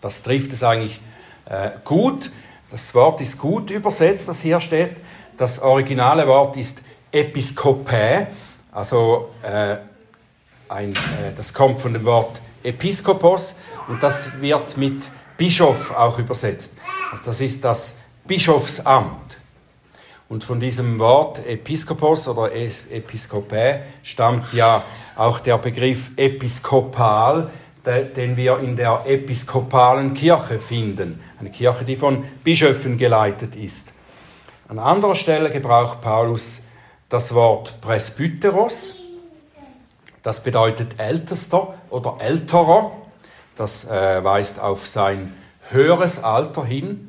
Das 0.00 0.22
trifft 0.22 0.52
es 0.52 0.62
eigentlich 0.62 1.00
äh, 1.46 1.70
gut. 1.84 2.30
Das 2.70 2.94
Wort 2.94 3.20
ist 3.20 3.36
gut 3.36 3.70
übersetzt, 3.70 4.28
das 4.28 4.40
hier 4.40 4.60
steht. 4.60 5.00
Das 5.36 5.60
originale 5.60 6.26
Wort 6.28 6.56
ist 6.56 6.82
Episkopäe, 7.10 8.28
also 8.70 9.30
äh, 9.42 9.76
ein, 10.68 10.92
äh, 10.92 11.32
das 11.34 11.52
kommt 11.52 11.80
von 11.80 11.92
dem 11.92 12.04
Wort 12.04 12.40
Episkopos 12.62 13.56
und 13.88 14.02
das 14.02 14.40
wird 14.40 14.76
mit 14.76 15.08
Bischof 15.36 15.96
auch 15.96 16.18
übersetzt. 16.18 16.76
Also 17.10 17.24
das 17.26 17.40
ist 17.40 17.64
das 17.64 17.96
Bischofsamt. 18.26 19.38
Und 20.28 20.44
von 20.44 20.60
diesem 20.60 21.00
Wort 21.00 21.44
Episkopos 21.44 22.28
oder 22.28 22.52
Episkopäe 22.54 23.82
stammt 24.04 24.52
ja 24.52 24.84
auch 25.16 25.40
der 25.40 25.58
Begriff 25.58 26.10
Episkopal, 26.16 27.50
den 27.84 28.36
wir 28.36 28.58
in 28.58 28.76
der 28.76 29.04
episkopalen 29.06 30.14
Kirche 30.14 30.58
finden. 30.58 31.20
Eine 31.38 31.50
Kirche, 31.50 31.84
die 31.84 31.96
von 31.96 32.24
Bischöfen 32.44 32.98
geleitet 32.98 33.56
ist. 33.56 33.94
An 34.68 34.78
anderer 34.78 35.14
Stelle 35.14 35.50
gebraucht 35.50 36.00
Paulus 36.00 36.62
das 37.08 37.34
Wort 37.34 37.80
Presbyteros. 37.80 38.98
Das 40.22 40.42
bedeutet 40.42 41.00
Ältester 41.00 41.74
oder 41.88 42.18
Älterer. 42.20 42.92
Das 43.56 43.90
äh, 43.90 44.22
weist 44.22 44.60
auf 44.60 44.86
sein 44.86 45.34
höheres 45.70 46.22
Alter 46.22 46.64
hin 46.64 47.08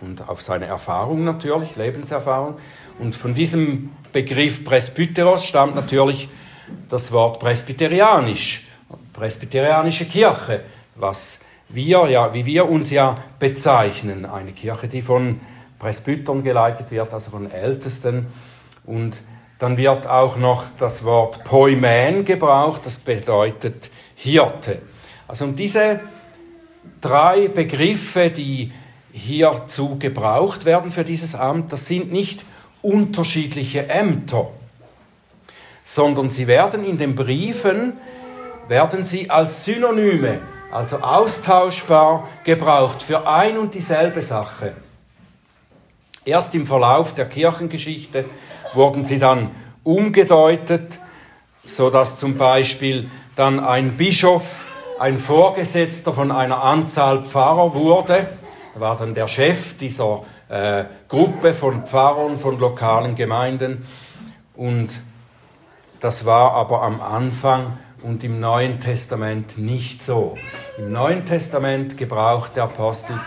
und 0.00 0.28
auf 0.28 0.42
seine 0.42 0.66
Erfahrung 0.66 1.24
natürlich, 1.24 1.76
Lebenserfahrung. 1.76 2.56
Und 2.98 3.16
von 3.16 3.34
diesem 3.34 3.90
Begriff 4.12 4.64
Presbyteros 4.64 5.44
stammt 5.44 5.74
natürlich 5.74 6.28
das 6.88 7.12
Wort 7.12 7.38
presbyterianisch 7.40 8.66
presbyterianische 9.12 10.06
Kirche, 10.06 10.62
was 10.94 11.40
wir 11.68 12.08
ja, 12.08 12.32
wie 12.34 12.44
wir 12.44 12.68
uns 12.68 12.90
ja 12.90 13.16
bezeichnen, 13.38 14.24
eine 14.24 14.52
Kirche, 14.52 14.88
die 14.88 15.02
von 15.02 15.40
Presbytern 15.78 16.42
geleitet 16.42 16.90
wird, 16.90 17.12
also 17.12 17.30
von 17.30 17.50
Ältesten. 17.50 18.26
Und 18.84 19.22
dann 19.58 19.76
wird 19.76 20.06
auch 20.06 20.36
noch 20.36 20.64
das 20.78 21.04
Wort 21.04 21.44
Poimen 21.44 22.24
gebraucht, 22.24 22.82
das 22.84 22.98
bedeutet 22.98 23.90
Hirte. 24.14 24.82
Also 25.28 25.44
um 25.44 25.56
diese 25.56 26.00
drei 27.00 27.48
Begriffe, 27.48 28.30
die 28.30 28.72
hierzu 29.12 29.98
gebraucht 29.98 30.64
werden 30.64 30.90
für 30.90 31.04
dieses 31.04 31.34
Amt, 31.34 31.72
das 31.72 31.86
sind 31.86 32.12
nicht 32.12 32.44
unterschiedliche 32.80 33.88
Ämter, 33.88 34.50
sondern 35.84 36.30
sie 36.30 36.46
werden 36.46 36.84
in 36.84 36.98
den 36.98 37.14
Briefen, 37.14 37.94
werden 38.68 39.04
sie 39.04 39.30
als 39.30 39.64
Synonyme, 39.64 40.40
also 40.70 40.98
austauschbar 40.98 42.28
gebraucht 42.44 43.02
für 43.02 43.26
ein 43.28 43.58
und 43.58 43.74
dieselbe 43.74 44.22
Sache. 44.22 44.74
Erst 46.24 46.54
im 46.54 46.66
Verlauf 46.66 47.14
der 47.14 47.26
Kirchengeschichte 47.28 48.24
wurden 48.74 49.04
sie 49.04 49.18
dann 49.18 49.50
umgedeutet, 49.82 50.98
so 51.64 51.90
dass 51.90 52.18
zum 52.18 52.36
Beispiel 52.36 53.10
dann 53.34 53.60
ein 53.60 53.96
Bischof 53.96 54.64
ein 54.98 55.18
Vorgesetzter 55.18 56.12
von 56.12 56.30
einer 56.30 56.62
Anzahl 56.62 57.24
Pfarrer 57.24 57.74
wurde. 57.74 58.28
Er 58.74 58.80
war 58.80 58.96
dann 58.96 59.14
der 59.14 59.26
Chef 59.26 59.76
dieser 59.76 60.22
äh, 60.48 60.84
Gruppe 61.08 61.54
von 61.54 61.84
Pfarrern 61.86 62.36
von 62.36 62.58
lokalen 62.58 63.16
Gemeinden. 63.16 63.86
Und 64.54 65.00
das 65.98 66.24
war 66.24 66.52
aber 66.52 66.82
am 66.82 67.00
Anfang 67.00 67.78
und 68.02 68.24
im 68.24 68.40
Neuen 68.40 68.80
Testament 68.80 69.58
nicht 69.58 70.02
so. 70.02 70.36
Im 70.78 70.92
Neuen 70.92 71.24
Testament 71.24 71.96
gebraucht 71.96 72.56
der 72.56 72.64
Apostel 72.64 73.18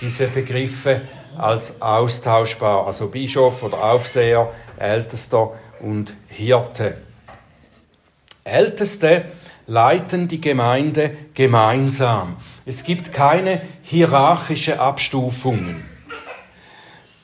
diese 0.00 0.26
Begriffe 0.28 1.00
als 1.36 1.80
austauschbar, 1.80 2.86
also 2.86 3.08
Bischof 3.08 3.62
oder 3.62 3.82
Aufseher, 3.82 4.50
Ältester 4.78 5.52
und 5.80 6.14
Hirte. 6.28 6.98
Älteste 8.44 9.26
leiten 9.66 10.28
die 10.28 10.40
Gemeinde 10.40 11.16
gemeinsam. 11.34 12.36
Es 12.66 12.84
gibt 12.84 13.12
keine 13.12 13.62
hierarchische 13.82 14.80
Abstufungen. 14.80 15.84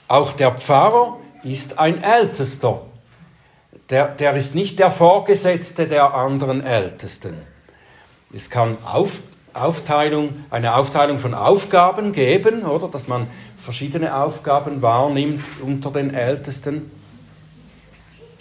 Auch 0.06 0.32
der 0.32 0.52
Pfarrer 0.52 1.18
ist 1.42 1.78
ein 1.78 2.02
Ältester. 2.02 2.87
Der, 3.90 4.08
der 4.08 4.34
ist 4.34 4.54
nicht 4.54 4.78
der 4.78 4.90
Vorgesetzte 4.90 5.86
der 5.86 6.14
anderen 6.14 6.64
Ältesten. 6.64 7.34
Es 8.34 8.50
kann 8.50 8.76
auf, 8.84 9.20
Aufteilung, 9.54 10.44
eine 10.50 10.76
Aufteilung 10.76 11.18
von 11.18 11.32
Aufgaben 11.32 12.12
geben, 12.12 12.64
oder 12.64 12.88
dass 12.88 13.08
man 13.08 13.28
verschiedene 13.56 14.14
Aufgaben 14.14 14.82
wahrnimmt 14.82 15.42
unter 15.62 15.90
den 15.90 16.12
Ältesten. 16.12 16.90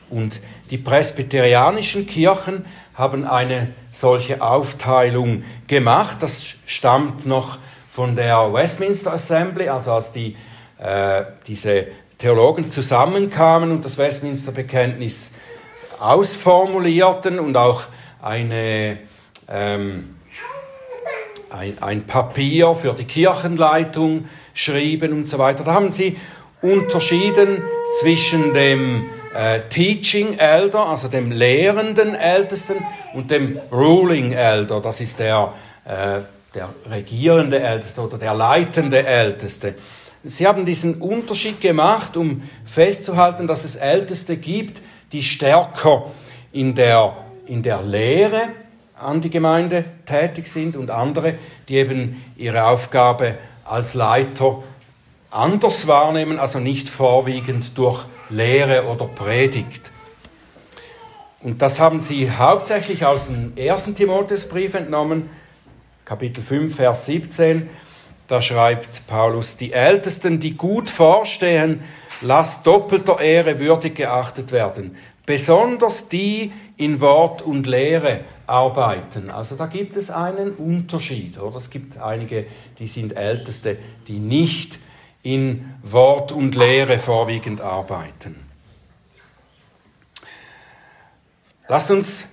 Und 0.10 0.42
die 0.70 0.78
presbyterianischen 0.78 2.06
Kirchen 2.08 2.66
haben 2.94 3.26
eine 3.26 3.74
solche 3.92 4.42
Aufteilung 4.42 5.44
gemacht. 5.68 6.18
Das 6.20 6.46
stammt 6.66 7.26
noch 7.26 7.58
von 7.88 8.16
der 8.16 8.54
Westminster 8.54 9.14
Assembly, 9.14 9.70
also 9.70 9.94
als 9.94 10.12
die, 10.12 10.36
äh, 10.78 11.24
diese 11.48 11.88
Theologen 12.18 12.72
zusammenkamen 12.72 13.72
und 13.72 13.86
das 13.86 14.00
Westminster 14.00 14.52
Bekenntnis 14.52 15.34
ausformulierten 16.00 17.40
und 17.40 17.56
auch 17.56 17.84
eine, 18.22 18.98
ähm, 19.48 20.16
ein, 21.52 21.78
ein 21.82 22.08
Papier 22.08 22.74
für 22.74 22.94
die 22.94 23.06
Kirchenleitung 23.06 24.26
schrieben 24.56 25.14
und 25.14 25.28
so 25.28 25.38
weiter. 25.38 25.64
Da 25.64 25.74
haben 25.74 25.92
sie 25.92 26.18
unterschieden 26.62 27.62
zwischen 28.00 28.52
dem 28.52 29.06
äh, 29.36 29.62
Teaching 29.70 30.40
Elder, 30.40 30.88
also 30.88 31.10
dem 31.10 31.32
lehrenden 31.32 32.16
Ältesten, 32.16 32.78
und 33.14 33.30
dem 33.30 33.60
Ruling 33.72 34.32
Elder, 34.32 34.82
das 34.82 35.02
ist 35.02 35.20
der, 35.20 35.54
äh, 35.86 36.22
der 36.56 36.70
regierende 36.90 37.60
Älteste 37.60 38.02
oder 38.02 38.18
der 38.18 38.34
leitende 38.34 39.06
Älteste. 39.06 39.76
Sie 40.24 40.48
haben 40.48 40.66
diesen 40.66 40.96
Unterschied 40.96 41.62
gemacht, 41.62 42.18
um 42.18 42.44
festzuhalten, 42.66 43.48
dass 43.48 43.64
es 43.64 43.76
Älteste 43.76 44.38
gibt, 44.38 44.82
die 45.12 45.22
stärker 45.22 46.12
in 46.52 46.76
der, 46.76 47.16
in 47.46 47.64
der 47.64 47.82
Lehre 47.82 48.50
an 49.00 49.22
die 49.22 49.30
Gemeinde 49.30 49.86
tätig 50.06 50.48
sind 50.48 50.76
und 50.76 50.90
andere, 50.90 51.36
die 51.70 51.76
eben 51.76 52.24
ihre 52.36 52.66
Aufgabe 52.66 53.38
als 53.64 53.94
Leiter 53.94 54.64
anders 55.30 55.88
wahrnehmen, 55.88 56.40
also 56.40 56.60
nicht 56.60 56.90
vorwiegend 56.90 57.78
durch 57.78 58.06
Lehre 58.30 58.86
oder 58.86 59.06
Predigt. 59.06 59.92
Und 61.42 61.62
das 61.62 61.80
haben 61.80 62.02
sie 62.02 62.32
hauptsächlich 62.32 63.06
aus 63.06 63.28
dem 63.28 63.56
ersten 63.56 63.94
Timotheusbrief 63.94 64.74
entnommen, 64.74 65.30
Kapitel 66.06 66.44
5, 66.44 66.76
Vers 66.76 67.06
17. 67.06 67.70
Da 68.28 68.42
schreibt 68.42 69.08
Paulus, 69.08 69.56
die 69.56 69.72
Ältesten, 69.72 70.40
die 70.40 70.56
gut 70.56 70.90
vorstehen, 70.90 71.82
lasst 72.22 72.68
doppelter 72.68 73.20
Ehre 73.20 73.60
würdig 73.60 73.96
geachtet 73.96 74.52
werden, 74.52 74.98
besonders 75.26 76.10
die 76.10 76.52
in 76.76 77.00
Wort 77.00 77.42
und 77.42 77.66
Lehre 77.68 78.22
arbeiten. 78.46 79.30
Also 79.30 79.56
da 79.56 79.68
gibt 79.68 79.96
es 79.96 80.10
einen 80.10 80.52
Unterschied. 80.52 81.40
Oder? 81.40 81.58
Es 81.58 81.70
gibt 81.70 81.98
einige, 81.98 82.46
die 82.80 82.88
sind 82.88 83.16
Älteste, 83.16 83.78
die 84.08 84.20
nicht 84.20 84.80
in 85.24 85.74
Wort 85.84 86.32
und 86.32 86.56
Lehre 86.56 87.00
vorwiegend 87.00 87.62
arbeiten. 87.62 88.36
Lasst 91.68 91.92
uns 91.92 92.28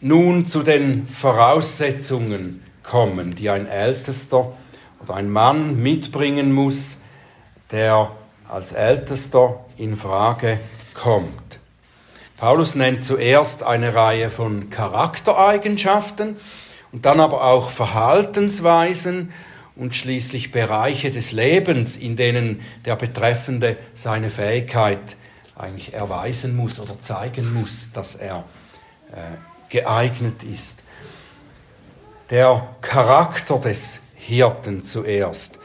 nun 0.00 0.46
zu 0.46 0.62
den 0.62 1.08
Voraussetzungen 1.08 2.62
kommen, 2.82 3.34
die 3.34 3.50
ein 3.50 3.66
Ältester 3.66 4.52
oder 5.02 5.14
ein 5.14 5.30
Mann 5.30 5.82
mitbringen 5.82 6.52
muss, 6.52 7.00
der 7.70 8.12
als 8.48 8.72
Ältester 8.72 9.64
in 9.76 9.96
Frage 9.96 10.60
kommt. 10.94 11.60
Paulus 12.36 12.74
nennt 12.74 13.02
zuerst 13.04 13.62
eine 13.62 13.94
Reihe 13.94 14.30
von 14.30 14.70
Charaktereigenschaften 14.70 16.36
und 16.92 17.06
dann 17.06 17.18
aber 17.18 17.44
auch 17.44 17.70
Verhaltensweisen 17.70 19.32
und 19.74 19.94
schließlich 19.94 20.52
Bereiche 20.52 21.10
des 21.10 21.32
Lebens, 21.32 21.96
in 21.96 22.16
denen 22.16 22.60
der 22.84 22.96
Betreffende 22.96 23.76
seine 23.94 24.30
Fähigkeit 24.30 25.16
eigentlich 25.56 25.94
erweisen 25.94 26.56
muss 26.56 26.78
oder 26.78 27.00
zeigen 27.00 27.52
muss, 27.52 27.92
dass 27.92 28.14
er 28.14 28.44
äh, 29.12 29.16
geeignet 29.68 30.42
ist. 30.42 30.82
Der 32.30 32.68
Charakter 32.80 33.58
des 33.58 34.02
Hirten 34.26 34.82
zuerst. 34.82 35.58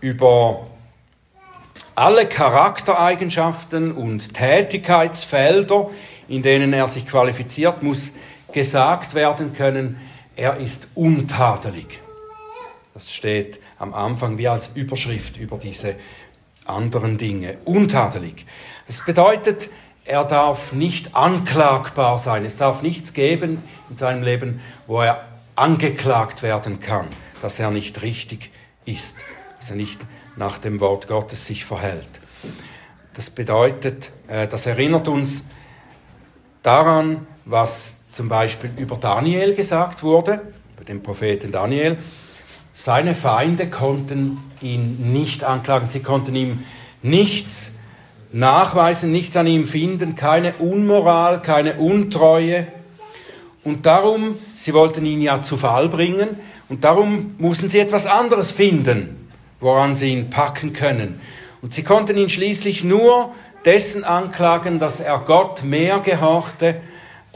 Über 0.00 0.66
alle 1.94 2.26
Charaktereigenschaften 2.26 3.92
und 3.92 4.32
Tätigkeitsfelder, 4.32 5.90
in 6.28 6.42
denen 6.42 6.72
er 6.72 6.88
sich 6.88 7.06
qualifiziert, 7.06 7.82
muss 7.82 8.12
gesagt 8.52 9.14
werden 9.14 9.52
können, 9.52 9.98
er 10.36 10.56
ist 10.56 10.88
untadelig. 10.94 12.00
Das 12.94 13.12
steht 13.12 13.60
am 13.78 13.92
Anfang 13.92 14.38
wie 14.38 14.48
als 14.48 14.70
Überschrift 14.74 15.36
über 15.36 15.58
diese 15.58 15.96
anderen 16.64 17.18
Dinge. 17.18 17.58
Untadelig. 17.64 18.46
Das 18.86 19.04
bedeutet, 19.04 19.68
er 20.04 20.24
darf 20.24 20.72
nicht 20.72 21.14
anklagbar 21.14 22.16
sein. 22.16 22.44
Es 22.46 22.56
darf 22.56 22.80
nichts 22.80 23.12
geben 23.12 23.62
in 23.90 23.96
seinem 23.96 24.22
Leben, 24.22 24.60
wo 24.86 25.02
er 25.02 25.26
angeklagt 25.56 26.42
werden 26.42 26.80
kann, 26.80 27.08
dass 27.40 27.58
er 27.58 27.70
nicht 27.70 28.02
richtig 28.02 28.50
ist, 28.84 29.18
dass 29.58 29.70
er 29.70 29.76
nicht 29.76 30.00
nach 30.36 30.58
dem 30.58 30.80
Wort 30.80 31.08
Gottes 31.08 31.46
sich 31.46 31.64
verhält. 31.64 32.08
Das 33.14 33.30
bedeutet, 33.30 34.12
äh, 34.28 34.46
das 34.46 34.66
erinnert 34.66 35.08
uns 35.08 35.44
daran, 36.62 37.26
was 37.44 38.02
zum 38.10 38.28
Beispiel 38.28 38.70
über 38.76 38.96
Daniel 38.96 39.54
gesagt 39.54 40.02
wurde, 40.02 40.52
über 40.76 40.84
den 40.84 41.02
Propheten 41.02 41.50
Daniel. 41.50 41.96
Seine 42.72 43.14
Feinde 43.14 43.68
konnten 43.68 44.38
ihn 44.60 45.12
nicht 45.12 45.44
anklagen, 45.44 45.88
sie 45.88 46.00
konnten 46.00 46.34
ihm 46.34 46.62
nichts 47.02 47.72
nachweisen, 48.32 49.10
nichts 49.10 49.36
an 49.36 49.46
ihm 49.46 49.66
finden, 49.66 50.14
keine 50.14 50.56
Unmoral, 50.56 51.42
keine 51.42 51.74
Untreue. 51.74 52.66
Und 53.64 53.86
darum, 53.86 54.36
sie 54.54 54.74
wollten 54.74 55.04
ihn 55.06 55.20
ja 55.20 55.42
zu 55.42 55.56
Fall 55.56 55.88
bringen, 55.88 56.38
und 56.68 56.84
darum 56.84 57.34
mussten 57.38 57.68
sie 57.68 57.78
etwas 57.78 58.06
anderes 58.06 58.50
finden, 58.50 59.28
woran 59.60 59.94
sie 59.94 60.12
ihn 60.12 60.30
packen 60.30 60.72
können. 60.72 61.20
Und 61.62 61.74
sie 61.74 61.82
konnten 61.82 62.16
ihn 62.16 62.28
schließlich 62.28 62.84
nur 62.84 63.34
dessen 63.64 64.04
anklagen, 64.04 64.78
dass 64.78 65.00
er 65.00 65.18
Gott 65.20 65.64
mehr 65.64 66.00
gehorchte 66.00 66.80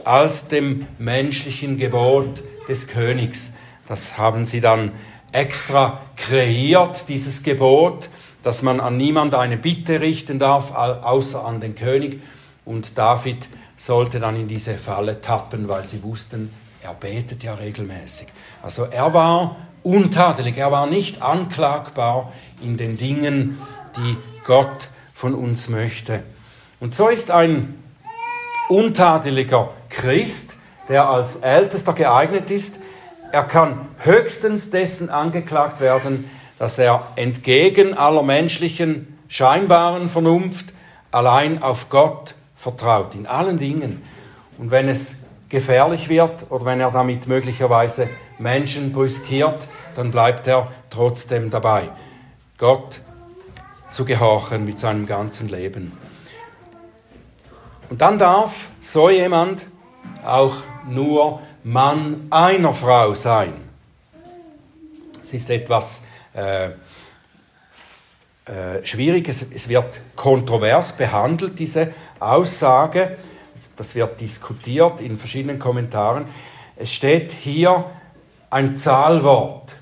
als 0.05 0.47
dem 0.47 0.87
menschlichen 0.97 1.77
Gebot 1.77 2.43
des 2.67 2.87
Königs. 2.87 3.53
Das 3.87 4.17
haben 4.17 4.45
sie 4.45 4.61
dann 4.61 4.91
extra 5.31 6.01
kreiert, 6.15 7.09
dieses 7.09 7.43
Gebot, 7.43 8.09
dass 8.43 8.61
man 8.61 8.79
an 8.79 8.97
niemand 8.97 9.33
eine 9.33 9.57
Bitte 9.57 9.99
richten 9.99 10.39
darf, 10.39 10.73
außer 10.73 11.43
an 11.43 11.59
den 11.59 11.75
König. 11.75 12.21
Und 12.65 12.97
David 12.97 13.49
sollte 13.75 14.19
dann 14.19 14.35
in 14.35 14.47
diese 14.47 14.75
Falle 14.75 15.21
tappen, 15.21 15.67
weil 15.67 15.85
sie 15.85 16.03
wussten, 16.03 16.53
er 16.81 16.93
betet 16.93 17.43
ja 17.43 17.55
regelmäßig. 17.55 18.27
Also 18.63 18.85
er 18.85 19.13
war 19.13 19.57
untadelig, 19.83 20.57
er 20.57 20.71
war 20.71 20.87
nicht 20.87 21.21
anklagbar 21.21 22.31
in 22.63 22.77
den 22.77 22.97
Dingen, 22.97 23.59
die 23.97 24.17
Gott 24.45 24.87
von 25.13 25.35
uns 25.35 25.67
möchte. 25.67 26.23
Und 26.79 26.95
so 26.95 27.09
ist 27.09 27.29
ein 27.29 27.75
untadeliger 28.69 29.69
Christ, 29.89 30.55
der 30.87 31.09
als 31.09 31.35
Ältester 31.35 31.93
geeignet 31.93 32.49
ist, 32.49 32.79
er 33.33 33.43
kann 33.43 33.87
höchstens 33.97 34.69
dessen 34.69 35.09
angeklagt 35.09 35.81
werden, 35.81 36.29
dass 36.57 36.79
er 36.79 37.07
entgegen 37.15 37.97
aller 37.97 38.23
menschlichen 38.23 39.17
scheinbaren 39.27 40.07
Vernunft 40.07 40.67
allein 41.11 41.61
auf 41.61 41.89
Gott 41.89 42.35
vertraut, 42.55 43.15
in 43.15 43.27
allen 43.27 43.57
Dingen. 43.57 44.01
Und 44.57 44.71
wenn 44.71 44.87
es 44.87 45.15
gefährlich 45.49 46.09
wird 46.09 46.49
oder 46.49 46.65
wenn 46.65 46.79
er 46.79 46.91
damit 46.91 47.27
möglicherweise 47.27 48.07
Menschen 48.39 48.91
brüskiert, 48.91 49.67
dann 49.95 50.11
bleibt 50.11 50.47
er 50.47 50.71
trotzdem 50.89 51.49
dabei, 51.49 51.89
Gott 52.57 53.01
zu 53.89 54.05
gehorchen 54.05 54.65
mit 54.65 54.79
seinem 54.79 55.05
ganzen 55.05 55.49
Leben. 55.49 55.91
Und 57.89 58.01
dann 58.01 58.17
darf 58.17 58.69
so 58.81 59.09
jemand 59.09 59.67
auch 60.25 60.55
nur 60.89 61.41
Mann 61.63 62.27
einer 62.29 62.73
Frau 62.73 63.13
sein. 63.13 63.53
Es 65.21 65.33
ist 65.33 65.49
etwas 65.49 66.03
äh, 66.33 66.71
äh, 68.45 68.83
schwierig, 68.83 69.29
es, 69.29 69.45
es 69.53 69.69
wird 69.69 70.01
kontrovers 70.15 70.97
behandelt, 70.97 71.57
diese 71.59 71.93
Aussage. 72.19 73.17
Das 73.77 73.95
wird 73.95 74.19
diskutiert 74.19 74.99
in 74.99 75.17
verschiedenen 75.17 75.59
Kommentaren. 75.59 76.25
Es 76.75 76.91
steht 76.91 77.31
hier 77.31 77.85
ein 78.53 78.77
Zahlwort. 78.77 79.75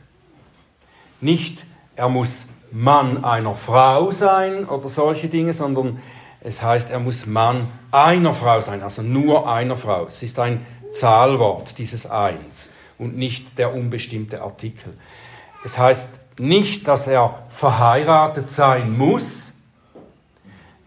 Nicht, 1.19 1.65
er 1.95 2.09
muss 2.09 2.47
Mann 2.71 3.23
einer 3.23 3.53
Frau 3.53 4.11
sein 4.11 4.65
oder 4.65 4.87
solche 4.87 5.27
Dinge, 5.27 5.51
sondern 5.53 5.99
es 6.39 6.63
heißt, 6.63 6.89
er 6.89 6.99
muss 6.99 7.25
Mann 7.25 7.67
einer 7.91 8.33
Frau 8.33 8.61
sein, 8.61 8.81
also 8.81 9.01
nur 9.01 9.47
einer 9.47 9.75
Frau. 9.75 10.05
Es 10.05 10.23
ist 10.23 10.39
ein 10.39 10.65
Zahlwort, 10.91 11.77
dieses 11.77 12.09
Eins, 12.09 12.71
und 12.97 13.17
nicht 13.17 13.57
der 13.57 13.75
unbestimmte 13.75 14.41
Artikel. 14.41 14.97
Es 15.63 15.77
heißt 15.77 16.39
nicht, 16.39 16.87
dass 16.87 17.07
er 17.07 17.43
verheiratet 17.49 18.49
sein 18.49 18.97
muss, 18.97 19.55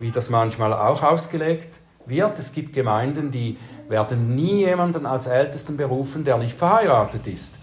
wie 0.01 0.11
das 0.11 0.31
manchmal 0.31 0.73
auch 0.73 1.03
ausgelegt 1.03 1.79
wird. 2.07 2.39
Es 2.39 2.53
gibt 2.53 2.73
Gemeinden, 2.73 3.31
die 3.31 3.59
werden 3.89 4.35
nie 4.35 4.65
jemanden 4.65 5.07
als 5.07 5.27
Ältesten 5.27 5.77
berufen, 5.77 6.25
der 6.25 6.39
nicht 6.39 6.59
verheiratet 6.59 7.27
ist. 7.27 7.55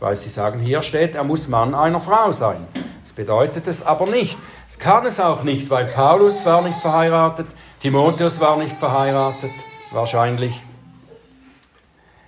Weil 0.00 0.16
sie 0.16 0.28
sagen, 0.28 0.60
hier 0.60 0.82
steht, 0.82 1.14
er 1.14 1.24
muss 1.24 1.48
Mann 1.48 1.74
einer 1.74 2.00
Frau 2.00 2.32
sein. 2.32 2.66
Das 3.02 3.12
bedeutet 3.12 3.66
es 3.66 3.82
aber 3.82 4.06
nicht. 4.06 4.38
Es 4.68 4.78
kann 4.78 5.04
es 5.06 5.18
auch 5.18 5.42
nicht, 5.42 5.70
weil 5.70 5.86
Paulus 5.86 6.44
war 6.44 6.62
nicht 6.62 6.80
verheiratet, 6.80 7.46
Timotheus 7.80 8.40
war 8.40 8.56
nicht 8.58 8.78
verheiratet, 8.78 9.52
wahrscheinlich. 9.92 10.62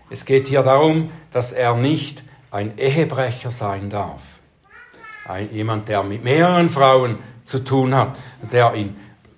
Es 0.08 0.24
geht 0.24 0.48
hier 0.48 0.62
darum, 0.62 1.10
dass 1.32 1.52
er 1.52 1.74
nicht 1.74 2.24
ein 2.50 2.78
Ehebrecher 2.78 3.50
sein 3.50 3.90
darf. 3.90 4.40
Ein, 5.26 5.52
jemand, 5.52 5.88
der 5.88 6.02
mit 6.02 6.24
mehreren 6.24 6.68
Frauen 6.68 7.18
zu 7.44 7.62
tun 7.62 7.94
hat, 7.94 8.18
der 8.50 8.72
in 8.74 8.96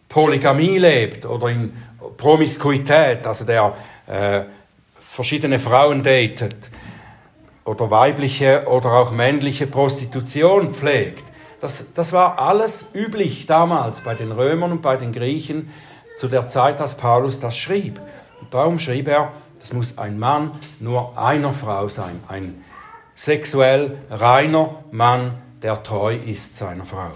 Polygamie 0.09 0.79
lebt 0.79 1.27
oder 1.27 1.49
in 1.49 1.77
Promiskuität, 2.17 3.27
also 3.27 3.45
der 3.45 3.75
äh, 4.07 4.43
verschiedene 5.01 5.59
Frauen 5.59 6.03
datet 6.03 6.71
oder 7.65 7.91
weibliche 7.91 8.65
oder 8.67 8.93
auch 8.93 9.11
männliche 9.13 9.67
Prostitution 9.67 10.75
pflegt. 10.75 11.25
Das, 11.61 11.93
das 11.95 12.13
war 12.13 12.41
alles 12.41 12.87
üblich 12.93 13.47
damals 13.47 14.01
bei 14.01 14.15
den 14.15 14.33
Römern 14.33 14.73
und 14.73 14.83
bei 14.83 14.97
den 14.97 15.13
Griechen 15.13 15.71
zu 16.17 16.29
der 16.29 16.49
Zeit, 16.49 16.81
als 16.81 16.97
Paulus 16.97 17.41
das 17.41 17.57
schrieb. 17.57 18.01
Und 18.41 18.53
darum 18.53 18.79
schrieb 18.79 19.07
er, 19.07 19.33
das 19.61 19.73
muss 19.73 19.97
ein 19.97 20.19
Mann 20.19 20.59
nur 20.81 21.17
einer 21.17 21.53
Frau 21.53 21.87
sein, 21.87 22.21
ein 22.27 22.65
sexuell 23.15 23.99
reiner 24.11 24.83
Mann, 24.91 25.41
der 25.63 25.83
treu 25.85 26.17
ist 26.17 26.57
seiner 26.57 26.85
Frau. 26.85 27.13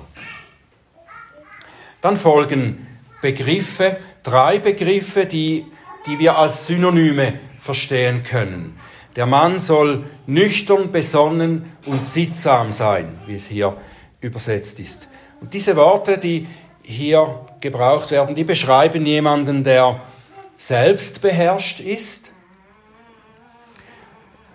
Dann 2.00 2.16
folgen 2.16 2.87
Begriffe, 3.20 3.96
drei 4.22 4.61
Begriffe, 4.61 5.26
die, 5.26 5.66
die 6.06 6.20
wir 6.20 6.38
als 6.38 6.68
Synonyme 6.68 7.40
verstehen 7.59 8.22
können. 8.22 8.78
Der 9.16 9.26
Mann 9.26 9.61
soll 9.61 10.05
nüchtern, 10.26 10.90
besonnen 10.90 11.72
und 11.87 12.07
sittsam 12.07 12.70
sein, 12.70 13.18
wie 13.26 13.35
es 13.35 13.46
hier 13.46 13.76
übersetzt 14.20 14.79
ist. 14.79 15.09
Und 15.40 15.55
diese 15.55 15.74
Worte, 15.74 16.18
die 16.18 16.46
hier 16.83 17.46
gebraucht 17.61 18.11
werden, 18.11 18.35
die 18.35 18.44
beschreiben 18.44 19.05
jemanden, 19.07 19.64
der 19.64 20.02
selbst 20.59 21.22
beherrscht 21.22 21.81
ist, 21.81 22.33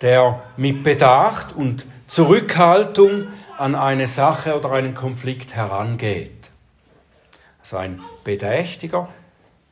der 0.00 0.42
mit 0.56 0.82
Bedacht 0.82 1.54
und 1.54 1.86
Zurückhaltung 2.06 3.28
an 3.58 3.74
eine 3.74 4.06
Sache 4.06 4.56
oder 4.56 4.72
einen 4.72 4.94
Konflikt 4.94 5.54
herangeht. 5.54 6.50
Also 7.60 7.76
ein 7.76 8.00
bedächtiger, 8.24 9.08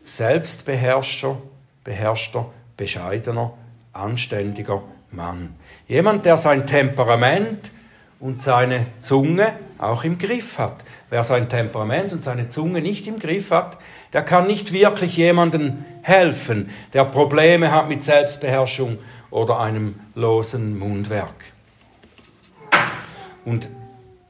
selbstbeherrschter, 0.05 1.39
beherrschter, 1.83 2.47
bescheidener, 2.77 3.55
anständiger 3.93 4.83
Mann. 5.11 5.55
Jemand, 5.89 6.25
der 6.25 6.37
sein 6.37 6.67
Temperament 6.67 7.71
und 8.21 8.41
seine 8.41 8.87
Zunge 8.99 9.55
auch 9.79 10.05
im 10.05 10.19
Griff 10.19 10.59
hat. 10.59 10.85
Wer 11.09 11.23
sein 11.23 11.49
Temperament 11.49 12.13
und 12.13 12.23
seine 12.23 12.49
Zunge 12.49 12.83
nicht 12.83 13.07
im 13.07 13.19
Griff 13.19 13.51
hat, 13.51 13.79
der 14.13 14.23
kann 14.23 14.47
nicht 14.47 14.73
wirklich 14.73 15.17
jemandem 15.17 15.85
helfen, 16.03 16.71
der 16.93 17.05
Probleme 17.05 17.73
hat 17.73 17.89
mit 17.89 18.03
Selbstbeherrschung 18.03 18.99
oder 19.31 19.59
einem 19.59 19.95
losen 20.15 20.79
Mundwerk. 20.79 21.53
Und 23.45 23.71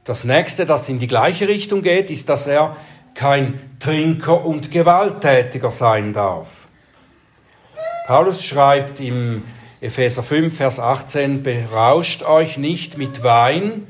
das 0.03 0.23
nächste, 0.23 0.65
das 0.65 0.89
in 0.89 0.99
die 0.99 1.07
gleiche 1.07 1.47
Richtung 1.47 1.81
geht, 1.81 2.09
ist, 2.09 2.29
dass 2.29 2.47
er 2.47 2.75
kein 3.13 3.59
Trinker 3.79 4.45
und 4.45 4.71
Gewalttätiger 4.71 5.71
sein 5.71 6.13
darf. 6.13 6.60
Paulus 8.11 8.43
schreibt 8.43 8.99
im 8.99 9.41
Epheser 9.79 10.21
5, 10.21 10.53
Vers 10.53 10.81
18, 10.81 11.43
berauscht 11.43 12.23
euch 12.23 12.57
nicht 12.57 12.97
mit 12.97 13.23
Wein, 13.23 13.87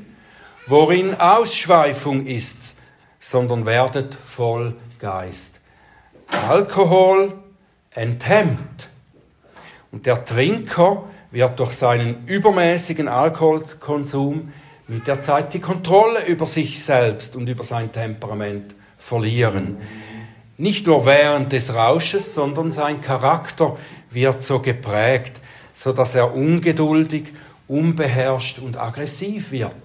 worin 0.67 1.19
Ausschweifung 1.19 2.27
ist, 2.27 2.75
sondern 3.19 3.65
werdet 3.65 4.13
voll 4.13 4.75
Geist. 4.99 5.59
Alkohol 6.47 7.33
enthemmt. 7.95 8.89
Und 9.91 10.05
der 10.05 10.23
Trinker 10.23 11.05
wird 11.31 11.59
durch 11.59 11.73
seinen 11.73 12.27
übermäßigen 12.27 13.07
Alkoholkonsum 13.07 14.53
mit 14.87 15.07
der 15.07 15.21
Zeit 15.21 15.55
die 15.55 15.61
Kontrolle 15.61 16.27
über 16.27 16.45
sich 16.45 16.83
selbst 16.83 17.35
und 17.35 17.49
über 17.49 17.63
sein 17.63 17.91
Temperament 17.91 18.75
verlieren. 18.99 19.77
Nicht 20.57 20.85
nur 20.85 21.07
während 21.07 21.51
des 21.53 21.73
Rausches, 21.73 22.35
sondern 22.35 22.71
sein 22.71 23.01
Charakter 23.01 23.77
wird 24.11 24.43
so 24.43 24.59
geprägt, 24.59 25.41
so 25.73 25.91
dass 25.93 26.15
er 26.15 26.33
ungeduldig, 26.35 27.33
unbeherrscht 27.67 28.59
und 28.59 28.77
aggressiv 28.77 29.51
wird. 29.51 29.75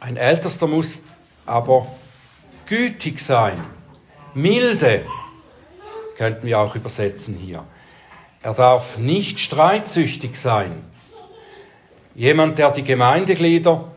Ein 0.00 0.16
Ältester 0.16 0.66
muss 0.66 1.02
aber 1.46 1.86
gütig 2.66 3.20
sein, 3.20 3.58
milde, 4.34 5.04
könnten 6.16 6.46
wir 6.46 6.58
auch 6.58 6.74
übersetzen 6.74 7.36
hier. 7.36 7.64
Er 8.42 8.54
darf 8.54 8.98
nicht 8.98 9.40
streitsüchtig 9.40 10.36
sein. 10.36 10.84
Jemand, 12.14 12.58
der 12.58 12.70
die 12.70 12.84
Gemeindeglieder 12.84 13.92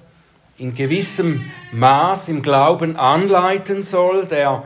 in 0.57 0.75
gewissem 0.75 1.51
Maß 1.71 2.29
im 2.29 2.41
Glauben 2.41 2.95
anleiten 2.95 3.83
soll, 3.83 4.27
der 4.27 4.63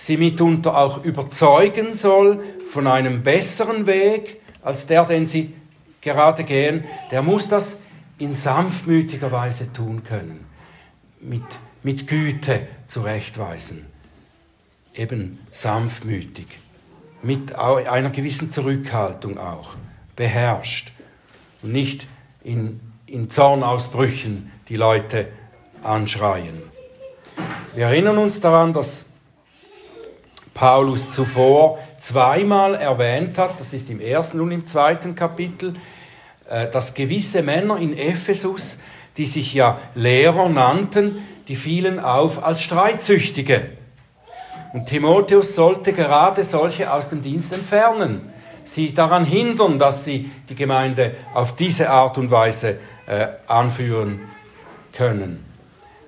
sie 0.00 0.16
mitunter 0.16 0.78
auch 0.78 1.04
überzeugen 1.04 1.94
soll 1.94 2.42
von 2.64 2.86
einem 2.86 3.22
besseren 3.22 3.86
Weg 3.86 4.40
als 4.62 4.86
der, 4.86 5.04
den 5.04 5.26
sie 5.26 5.52
gerade 6.00 6.44
gehen, 6.44 6.84
der 7.10 7.20
muss 7.20 7.48
das 7.48 7.80
in 8.16 8.34
sanftmütiger 8.34 9.30
Weise 9.30 9.74
tun 9.74 10.02
können, 10.02 10.46
mit, 11.20 11.42
mit 11.82 12.06
Güte 12.06 12.66
zurechtweisen, 12.86 13.84
eben 14.94 15.38
sanftmütig, 15.50 16.46
mit 17.22 17.54
einer 17.54 18.08
gewissen 18.08 18.50
Zurückhaltung 18.50 19.36
auch, 19.36 19.76
beherrscht. 20.16 20.92
Und 21.60 21.72
nicht 21.72 22.06
in, 22.42 22.80
in 23.04 23.28
Zornausbrüchen 23.28 24.50
die 24.70 24.76
Leute 24.76 25.28
anschreien. 25.82 26.62
Wir 27.74 27.84
erinnern 27.84 28.16
uns 28.16 28.40
daran, 28.40 28.72
dass 28.72 29.09
Paulus 30.60 31.10
zuvor 31.10 31.78
zweimal 31.98 32.74
erwähnt 32.74 33.38
hat, 33.38 33.58
das 33.58 33.72
ist 33.72 33.88
im 33.88 33.98
ersten 33.98 34.40
und 34.40 34.52
im 34.52 34.66
zweiten 34.66 35.14
Kapitel, 35.14 35.72
äh, 36.50 36.68
dass 36.68 36.92
gewisse 36.92 37.42
Männer 37.42 37.78
in 37.78 37.96
Ephesus, 37.96 38.76
die 39.16 39.24
sich 39.24 39.54
ja 39.54 39.80
Lehrer 39.94 40.50
nannten, 40.50 41.26
die 41.48 41.56
fielen 41.56 41.98
auf 41.98 42.44
als 42.44 42.60
Streitsüchtige. 42.60 43.70
Und 44.74 44.84
Timotheus 44.84 45.54
sollte 45.54 45.94
gerade 45.94 46.44
solche 46.44 46.92
aus 46.92 47.08
dem 47.08 47.22
Dienst 47.22 47.54
entfernen, 47.54 48.30
sie 48.62 48.92
daran 48.92 49.24
hindern, 49.24 49.78
dass 49.78 50.04
sie 50.04 50.30
die 50.50 50.56
Gemeinde 50.56 51.14
auf 51.32 51.56
diese 51.56 51.88
Art 51.88 52.18
und 52.18 52.30
Weise 52.30 52.76
äh, 53.06 53.28
anführen 53.46 54.20
können. 54.92 55.42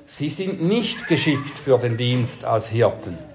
Sie 0.05 0.29
sind 0.29 0.63
nicht 0.63 1.07
geschickt 1.07 1.59
für 1.59 1.79
den 1.79 1.97
Dienst 1.97 2.45
als 2.45 2.69
Hirten. 2.69 3.32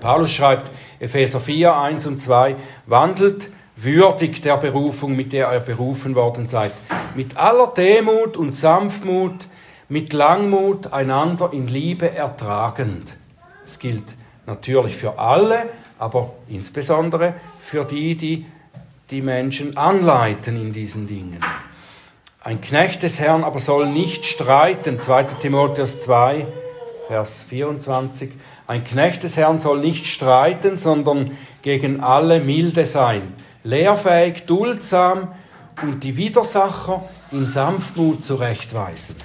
Paulus 0.00 0.32
schreibt 0.32 0.70
Epheser 1.00 1.40
4, 1.40 1.76
1 1.76 2.06
und 2.06 2.20
2, 2.20 2.56
wandelt 2.86 3.50
würdig 3.76 4.40
der 4.40 4.56
Berufung, 4.56 5.16
mit 5.16 5.32
der 5.32 5.52
ihr 5.52 5.60
berufen 5.60 6.14
worden 6.14 6.46
seid, 6.46 6.72
mit 7.14 7.36
aller 7.36 7.68
Demut 7.68 8.36
und 8.36 8.56
Sanftmut, 8.56 9.48
mit 9.88 10.12
Langmut 10.12 10.92
einander 10.92 11.52
in 11.52 11.66
Liebe 11.66 12.10
ertragend. 12.10 13.16
Das 13.62 13.78
gilt 13.78 14.16
natürlich 14.46 14.96
für 14.96 15.18
alle, 15.18 15.68
aber 15.98 16.32
insbesondere 16.48 17.34
für 17.60 17.84
die, 17.84 18.16
die 18.16 18.46
die 19.10 19.22
Menschen 19.22 19.76
anleiten 19.76 20.60
in 20.60 20.72
diesen 20.72 21.06
Dingen. 21.06 21.38
Ein 22.40 22.60
Knecht 22.60 23.02
des 23.02 23.20
Herrn 23.20 23.44
aber 23.44 23.58
soll 23.58 23.86
nicht 23.88 24.24
streiten, 24.24 25.00
2 25.00 25.24
Timotheus 25.24 26.00
2, 26.00 26.46
Vers 27.08 27.44
24. 27.48 28.32
Ein 28.66 28.82
Knecht 28.82 29.22
des 29.22 29.36
Herrn 29.36 29.58
soll 29.58 29.80
nicht 29.80 30.06
streiten, 30.06 30.76
sondern 30.76 31.36
gegen 31.62 32.00
alle 32.00 32.40
milde 32.40 32.86
sein, 32.86 33.34
lehrfähig, 33.62 34.46
duldsam 34.46 35.28
und 35.82 36.02
die 36.02 36.16
Widersacher 36.16 37.04
in 37.30 37.46
Sanftmut 37.46 38.24
zurechtweisen. 38.24 39.16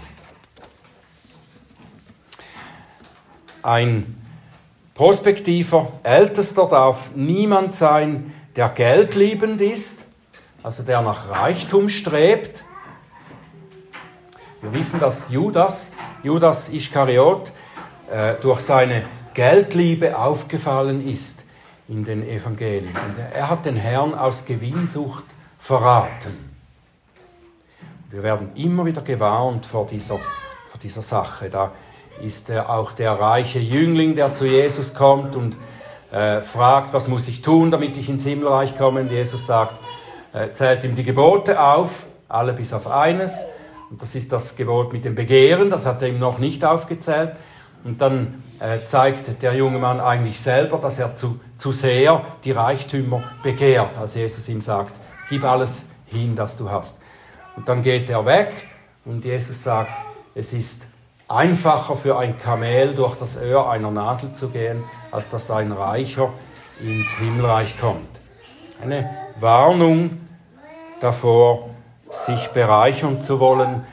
Ein 3.63 4.17
prospektiver 4.93 5.91
Ältester 6.03 6.67
darf 6.67 7.11
niemand 7.15 7.75
sein, 7.75 8.33
der 8.55 8.69
geldliebend 8.69 9.61
ist, 9.61 10.03
also 10.63 10.83
der 10.83 11.01
nach 11.01 11.29
Reichtum 11.29 11.87
strebt, 11.87 12.65
wir 14.61 14.73
wissen, 14.73 14.99
dass 14.99 15.29
Judas, 15.29 15.93
Judas 16.21 16.67
Ischkariot, 16.67 17.53
äh, 18.11 18.33
durch 18.41 18.59
seine 18.59 19.05
Geldliebe 19.39 20.17
aufgefallen 20.17 21.07
ist 21.07 21.45
in 21.87 22.03
den 22.03 22.27
Evangelien. 22.27 22.89
Und 22.89 23.15
er 23.33 23.49
hat 23.49 23.65
den 23.65 23.77
Herrn 23.77 24.13
aus 24.13 24.43
Gewinnsucht 24.43 25.23
verraten. 25.57 26.51
Wir 28.09 28.21
werden 28.21 28.49
immer 28.55 28.85
wieder 28.85 29.01
gewarnt 29.01 29.65
vor 29.65 29.85
dieser, 29.85 30.17
vor 30.17 30.79
dieser 30.83 31.01
Sache. 31.01 31.49
Da 31.49 31.71
ist 32.21 32.49
er 32.49 32.69
auch 32.69 32.91
der 32.91 33.13
reiche 33.13 33.59
Jüngling, 33.59 34.17
der 34.17 34.33
zu 34.33 34.45
Jesus 34.45 34.93
kommt 34.93 35.37
und 35.37 35.55
äh, 36.11 36.41
fragt, 36.41 36.91
was 36.91 37.07
muss 37.07 37.29
ich 37.29 37.41
tun, 37.41 37.71
damit 37.71 37.95
ich 37.95 38.09
ins 38.09 38.25
Himmelreich 38.25 38.75
komme. 38.75 38.99
Und 38.99 39.09
Jesus 39.09 39.45
sagt, 39.45 39.79
äh, 40.33 40.51
zählt 40.51 40.83
ihm 40.83 40.95
die 40.95 41.03
Gebote 41.03 41.63
auf, 41.63 42.07
alle 42.27 42.51
bis 42.51 42.73
auf 42.73 42.87
eines. 42.87 43.45
Und 43.89 44.01
das 44.01 44.15
ist 44.15 44.33
das 44.33 44.57
Gebot 44.57 44.91
mit 44.91 45.05
dem 45.05 45.15
Begehren, 45.15 45.69
das 45.69 45.85
hat 45.85 46.01
er 46.01 46.09
ihm 46.09 46.19
noch 46.19 46.39
nicht 46.39 46.65
aufgezählt. 46.65 47.37
Und 47.83 48.01
dann 48.01 48.43
äh, 48.59 48.83
zeigt 48.83 49.41
der 49.41 49.53
junge 49.53 49.79
Mann 49.79 49.99
eigentlich 49.99 50.39
selber, 50.39 50.77
dass 50.77 50.99
er 50.99 51.15
zu, 51.15 51.39
zu 51.57 51.71
sehr 51.71 52.21
die 52.43 52.51
Reichtümer 52.51 53.23
begehrt, 53.41 53.97
als 53.97 54.15
Jesus 54.15 54.49
ihm 54.49 54.61
sagt, 54.61 54.99
gib 55.29 55.43
alles 55.43 55.83
hin, 56.07 56.35
das 56.35 56.57
du 56.57 56.69
hast. 56.69 57.01
Und 57.55 57.69
dann 57.69 57.81
geht 57.81 58.09
er 58.09 58.25
weg 58.25 58.51
und 59.05 59.23
Jesus 59.23 59.63
sagt, 59.63 59.91
es 60.35 60.53
ist 60.53 60.87
einfacher 61.27 61.95
für 61.95 62.17
ein 62.17 62.37
Kamel 62.37 62.95
durch 62.95 63.15
das 63.15 63.41
Öhr 63.41 63.69
einer 63.69 63.91
Nadel 63.91 64.31
zu 64.31 64.49
gehen, 64.49 64.83
als 65.11 65.29
dass 65.29 65.51
ein 65.51 65.71
Reicher 65.71 66.31
ins 66.81 67.11
Himmelreich 67.17 67.79
kommt. 67.79 68.21
Eine 68.81 69.09
Warnung 69.39 70.17
davor, 70.99 71.69
sich 72.09 72.47
bereichern 72.49 73.21
zu 73.21 73.39
wollen 73.39 73.83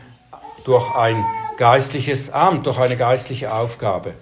durch 0.65 0.95
ein 0.97 1.23
geistliches 1.57 2.31
Amt, 2.31 2.67
durch 2.67 2.79
eine 2.79 2.97
geistliche 2.97 3.53
Aufgabe. 3.53 4.15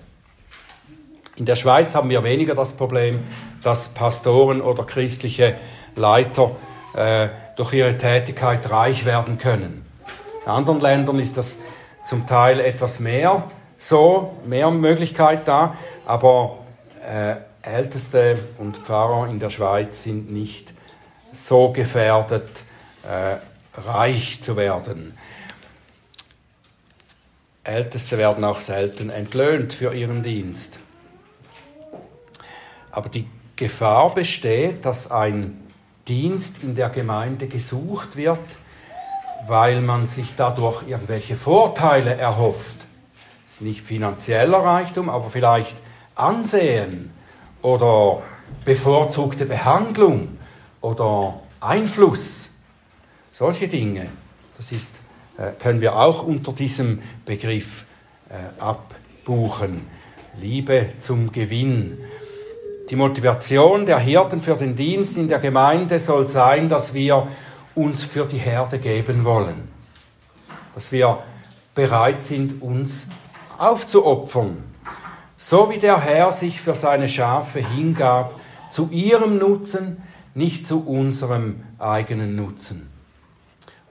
In 1.36 1.46
der 1.46 1.56
Schweiz 1.56 1.94
haben 1.94 2.10
wir 2.10 2.22
weniger 2.22 2.54
das 2.54 2.74
Problem, 2.74 3.24
dass 3.62 3.88
Pastoren 3.88 4.60
oder 4.60 4.84
christliche 4.84 5.56
Leiter 5.96 6.52
äh, 6.94 7.28
durch 7.56 7.72
ihre 7.72 7.96
Tätigkeit 7.96 8.70
reich 8.70 9.04
werden 9.04 9.38
können. 9.38 9.84
In 10.44 10.50
anderen 10.50 10.80
Ländern 10.80 11.18
ist 11.18 11.36
das 11.36 11.58
zum 12.04 12.26
Teil 12.26 12.60
etwas 12.60 13.00
mehr 13.00 13.50
so, 13.78 14.36
mehr 14.46 14.70
Möglichkeit 14.70 15.48
da, 15.48 15.76
aber 16.06 16.58
äh, 17.06 17.36
Älteste 17.62 18.38
und 18.58 18.78
Pfarrer 18.78 19.28
in 19.28 19.40
der 19.40 19.50
Schweiz 19.50 20.02
sind 20.02 20.30
nicht 20.30 20.72
so 21.32 21.72
gefährdet, 21.72 22.62
äh, 23.02 23.36
reich 23.80 24.40
zu 24.42 24.56
werden. 24.56 25.16
Älteste 27.64 28.18
werden 28.18 28.44
auch 28.44 28.61
selten 28.61 29.09
entlöhnt 29.11 29.72
für 29.72 29.94
ihren 29.94 30.22
Dienst. 30.22 30.79
Aber 32.90 33.09
die 33.09 33.27
Gefahr 33.57 34.12
besteht, 34.12 34.85
dass 34.85 35.11
ein 35.11 35.61
Dienst 36.07 36.62
in 36.62 36.74
der 36.74 36.90
Gemeinde 36.90 37.48
gesucht 37.48 38.16
wird, 38.16 38.38
weil 39.46 39.81
man 39.81 40.07
sich 40.07 40.35
dadurch 40.37 40.87
irgendwelche 40.87 41.37
Vorteile 41.37 42.14
erhofft. 42.14 42.87
Das 43.44 43.55
ist 43.55 43.61
nicht 43.62 43.81
finanzieller 43.81 44.59
Reichtum, 44.59 45.09
aber 45.09 45.31
vielleicht 45.31 45.79
Ansehen 46.14 47.12
oder 47.62 48.22
bevorzugte 48.64 49.46
Behandlung 49.46 50.38
oder 50.81 51.40
Einfluss. 51.61 52.50
Solche 53.31 53.68
Dinge, 53.68 54.11
das 54.57 54.70
ist, 54.70 55.00
können 55.58 55.80
wir 55.80 55.96
auch 55.96 56.22
unter 56.22 56.52
diesem 56.52 57.00
Begriff 57.24 57.84
äh, 58.28 58.60
abbuchen. 58.60 59.86
Liebe 60.40 60.90
zum 61.00 61.30
Gewinn. 61.32 61.98
Die 62.90 62.96
Motivation 62.96 63.86
der 63.86 63.98
Hirten 63.98 64.40
für 64.40 64.56
den 64.56 64.76
Dienst 64.76 65.16
in 65.16 65.28
der 65.28 65.38
Gemeinde 65.38 65.98
soll 65.98 66.26
sein, 66.26 66.68
dass 66.68 66.92
wir 66.92 67.28
uns 67.74 68.04
für 68.04 68.26
die 68.26 68.38
Herde 68.38 68.78
geben 68.78 69.24
wollen. 69.24 69.68
Dass 70.74 70.92
wir 70.92 71.18
bereit 71.74 72.22
sind, 72.22 72.62
uns 72.62 73.08
aufzuopfern. 73.58 74.62
So 75.36 75.70
wie 75.70 75.78
der 75.78 76.00
Herr 76.00 76.30
sich 76.30 76.60
für 76.60 76.74
seine 76.74 77.08
Schafe 77.08 77.60
hingab, 77.60 78.38
zu 78.70 78.88
ihrem 78.90 79.38
Nutzen, 79.38 80.02
nicht 80.34 80.66
zu 80.66 80.86
unserem 80.86 81.62
eigenen 81.78 82.36
Nutzen. 82.36 82.93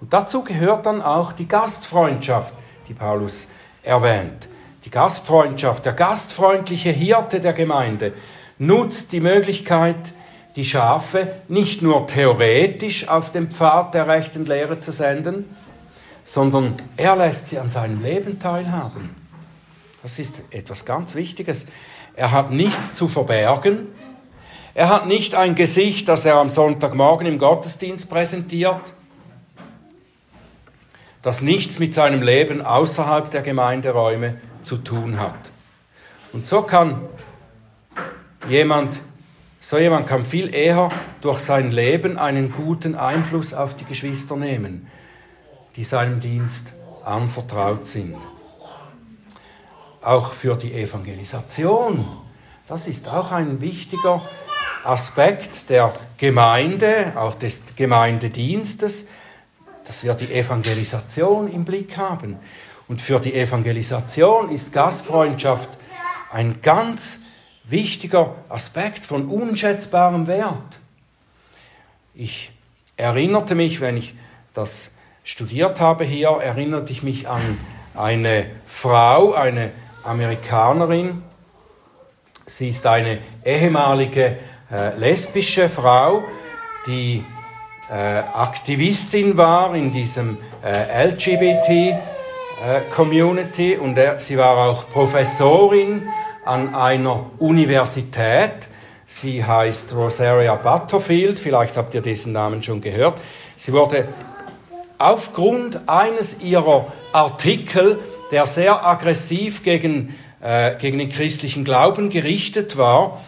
Und 0.03 0.11
dazu 0.11 0.43
gehört 0.43 0.85
dann 0.85 1.01
auch 1.01 1.31
die 1.31 1.47
Gastfreundschaft, 1.47 2.53
die 2.89 2.93
Paulus 2.93 3.47
erwähnt. 3.83 4.49
Die 4.83 4.89
Gastfreundschaft, 4.89 5.85
der 5.85 5.93
gastfreundliche 5.93 6.89
Hirte 6.89 7.39
der 7.39 7.53
Gemeinde 7.53 8.11
nutzt 8.57 9.13
die 9.13 9.21
Möglichkeit, 9.21 10.11
die 10.57 10.65
Schafe 10.65 11.31
nicht 11.47 11.81
nur 11.81 12.05
theoretisch 12.05 13.07
auf 13.07 13.31
den 13.31 13.49
Pfad 13.49 13.93
der 13.93 14.09
rechten 14.09 14.45
Lehre 14.45 14.81
zu 14.81 14.91
senden, 14.91 15.45
sondern 16.25 16.75
er 16.97 17.15
lässt 17.15 17.47
sie 17.47 17.57
an 17.57 17.69
seinem 17.69 18.03
Leben 18.03 18.39
teilhaben. 18.39 19.15
Das 20.01 20.19
ist 20.19 20.41
etwas 20.49 20.83
ganz 20.83 21.15
Wichtiges. 21.15 21.65
Er 22.17 22.33
hat 22.33 22.51
nichts 22.51 22.93
zu 22.93 23.07
verbergen. 23.07 23.87
Er 24.73 24.89
hat 24.89 25.07
nicht 25.07 25.33
ein 25.33 25.55
Gesicht, 25.55 26.09
das 26.09 26.25
er 26.25 26.35
am 26.35 26.49
Sonntagmorgen 26.49 27.25
im 27.25 27.39
Gottesdienst 27.39 28.09
präsentiert 28.09 28.93
das 31.23 31.41
nichts 31.41 31.79
mit 31.79 31.93
seinem 31.93 32.21
Leben 32.21 32.63
außerhalb 32.63 33.31
der 33.31 33.41
Gemeinderäume 33.41 34.35
zu 34.61 34.77
tun 34.77 35.19
hat. 35.19 35.51
Und 36.33 36.45
so 36.45 36.61
kann 36.61 37.01
jemand, 38.47 38.99
so 39.59 39.77
jemand 39.77 40.05
kann 40.05 40.25
viel 40.25 40.53
eher 40.53 40.89
durch 41.21 41.39
sein 41.39 41.71
Leben 41.71 42.17
einen 42.17 42.51
guten 42.51 42.95
Einfluss 42.95 43.53
auf 43.53 43.75
die 43.75 43.85
Geschwister 43.85 44.35
nehmen, 44.35 44.87
die 45.77 45.85
seinem 45.85 46.19
Dienst 46.19 46.73
anvertraut 47.05 47.87
sind. 47.87 48.17
Auch 50.01 50.33
für 50.33 50.57
die 50.57 50.73
Evangelisation. 50.73 52.05
Das 52.67 52.87
ist 52.87 53.07
auch 53.07 53.31
ein 53.31 53.61
wichtiger 53.61 54.21
Aspekt 54.83 55.69
der 55.69 55.93
Gemeinde, 56.17 57.13
auch 57.15 57.35
des 57.35 57.63
Gemeindedienstes, 57.77 59.07
dass 59.85 60.03
wir 60.03 60.13
die 60.13 60.33
Evangelisation 60.33 61.51
im 61.51 61.65
Blick 61.65 61.97
haben. 61.97 62.37
Und 62.87 63.01
für 63.01 63.19
die 63.19 63.33
Evangelisation 63.33 64.49
ist 64.49 64.73
Gastfreundschaft 64.73 65.69
ein 66.31 66.61
ganz 66.61 67.19
wichtiger 67.65 68.35
Aspekt 68.49 69.05
von 69.05 69.27
unschätzbarem 69.27 70.27
Wert. 70.27 70.79
Ich 72.13 72.51
erinnerte 72.97 73.55
mich, 73.55 73.81
wenn 73.81 73.97
ich 73.97 74.15
das 74.53 74.95
studiert 75.23 75.79
habe 75.79 76.03
hier, 76.03 76.29
erinnerte 76.29 76.91
ich 76.91 77.03
mich 77.03 77.27
an 77.27 77.57
eine 77.95 78.47
Frau, 78.65 79.33
eine 79.33 79.71
Amerikanerin. 80.03 81.23
Sie 82.45 82.69
ist 82.69 82.85
eine 82.85 83.19
ehemalige 83.45 84.37
äh, 84.71 84.95
lesbische 84.97 85.69
Frau, 85.69 86.23
die 86.85 87.23
Aktivistin 87.89 89.37
war 89.37 89.75
in 89.75 89.91
diesem 89.91 90.37
äh, 90.63 91.07
LGBT-Community 91.07 93.73
äh, 93.73 93.77
und 93.77 93.99
sie 94.19 94.37
war 94.37 94.69
auch 94.69 94.87
Professorin 94.89 96.03
an 96.45 96.75
einer 96.75 97.31
Universität. 97.39 98.69
Sie 99.05 99.43
heißt 99.43 99.93
Rosaria 99.95 100.55
Butterfield, 100.55 101.39
vielleicht 101.39 101.77
habt 101.77 101.93
ihr 101.93 102.01
diesen 102.01 102.33
Namen 102.33 102.63
schon 102.63 102.81
gehört. 102.81 103.19
Sie 103.55 103.73
wurde 103.73 104.07
aufgrund 104.97 105.87
eines 105.87 106.39
ihrer 106.39 106.87
Artikel, 107.11 107.99
der 108.31 108.47
sehr 108.47 108.85
aggressiv 108.85 109.63
gegen, 109.63 110.15
äh, 110.41 110.75
gegen 110.77 110.99
den 110.99 111.09
christlichen 111.09 111.65
Glauben 111.65 112.09
gerichtet 112.09 112.77
war, 112.77 113.21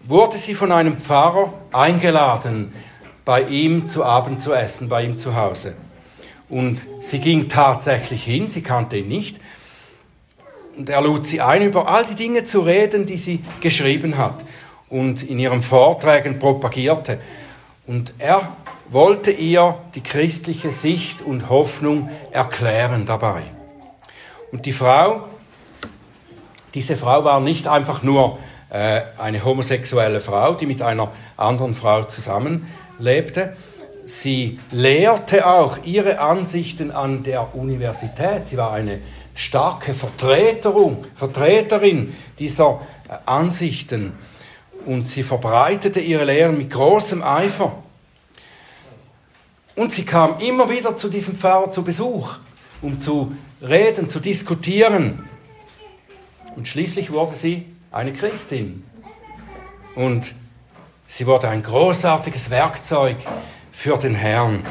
wurde 0.00 0.36
sie 0.36 0.54
von 0.54 0.70
einem 0.70 0.98
Pfarrer 0.98 1.54
eingeladen, 1.72 2.74
bei 3.24 3.42
ihm 3.42 3.88
zu 3.88 4.04
Abend 4.04 4.40
zu 4.40 4.52
essen, 4.52 4.88
bei 4.88 5.04
ihm 5.04 5.16
zu 5.16 5.36
Hause. 5.36 5.76
Und 6.48 6.84
sie 7.00 7.18
ging 7.18 7.48
tatsächlich 7.48 8.24
hin, 8.24 8.48
sie 8.48 8.62
kannte 8.62 8.96
ihn 8.96 9.08
nicht. 9.08 9.38
Und 10.76 10.88
er 10.88 11.00
lud 11.02 11.24
sie 11.24 11.40
ein, 11.40 11.62
über 11.62 11.88
all 11.88 12.04
die 12.04 12.14
Dinge 12.14 12.44
zu 12.44 12.60
reden, 12.60 13.06
die 13.06 13.16
sie 13.16 13.44
geschrieben 13.60 14.18
hat 14.18 14.44
und 14.88 15.22
in 15.22 15.38
ihren 15.38 15.62
Vorträgen 15.62 16.38
propagierte. 16.38 17.18
Und 17.86 18.14
er 18.18 18.56
wollte 18.90 19.30
ihr 19.30 19.78
die 19.94 20.02
christliche 20.02 20.72
Sicht 20.72 21.22
und 21.22 21.48
Hoffnung 21.48 22.10
erklären 22.30 23.06
dabei. 23.06 23.42
Und 24.50 24.66
die 24.66 24.72
Frau, 24.72 25.28
diese 26.74 26.96
Frau 26.96 27.24
war 27.24 27.40
nicht 27.40 27.68
einfach 27.68 28.02
nur 28.02 28.38
äh, 28.68 29.00
eine 29.18 29.44
homosexuelle 29.44 30.20
Frau, 30.20 30.54
die 30.54 30.66
mit 30.66 30.82
einer 30.82 31.10
anderen 31.36 31.72
Frau 31.72 32.04
zusammenlebte. 33.02 33.56
Sie 34.04 34.58
lehrte 34.70 35.46
auch 35.46 35.78
ihre 35.84 36.18
Ansichten 36.20 36.90
an 36.90 37.22
der 37.22 37.54
Universität. 37.54 38.48
Sie 38.48 38.56
war 38.56 38.72
eine 38.72 39.00
starke 39.34 39.94
Vertreterin, 39.94 40.98
Vertreterin 41.14 42.14
dieser 42.38 42.80
äh, 43.08 43.14
Ansichten 43.24 44.12
und 44.84 45.06
sie 45.06 45.22
verbreitete 45.22 46.00
ihre 46.00 46.24
Lehren 46.24 46.58
mit 46.58 46.70
großem 46.70 47.22
Eifer. 47.22 47.82
Und 49.76 49.92
sie 49.92 50.04
kam 50.04 50.38
immer 50.40 50.68
wieder 50.68 50.96
zu 50.96 51.08
diesem 51.08 51.36
Pfarrer 51.36 51.70
zu 51.70 51.82
Besuch, 51.82 52.38
um 52.82 53.00
zu 53.00 53.34
reden, 53.62 54.08
zu 54.08 54.20
diskutieren. 54.20 55.26
Und 56.56 56.68
schließlich 56.68 57.12
wurde 57.12 57.34
sie 57.34 57.66
eine 57.90 58.12
Christin. 58.12 58.84
Und 59.94 60.34
sie 61.12 61.26
wurde 61.26 61.46
ein 61.50 61.62
großartiges 61.62 62.48
Werkzeug 62.48 63.18
für 63.70 63.98
den 63.98 64.14
Herrn. 64.14 64.64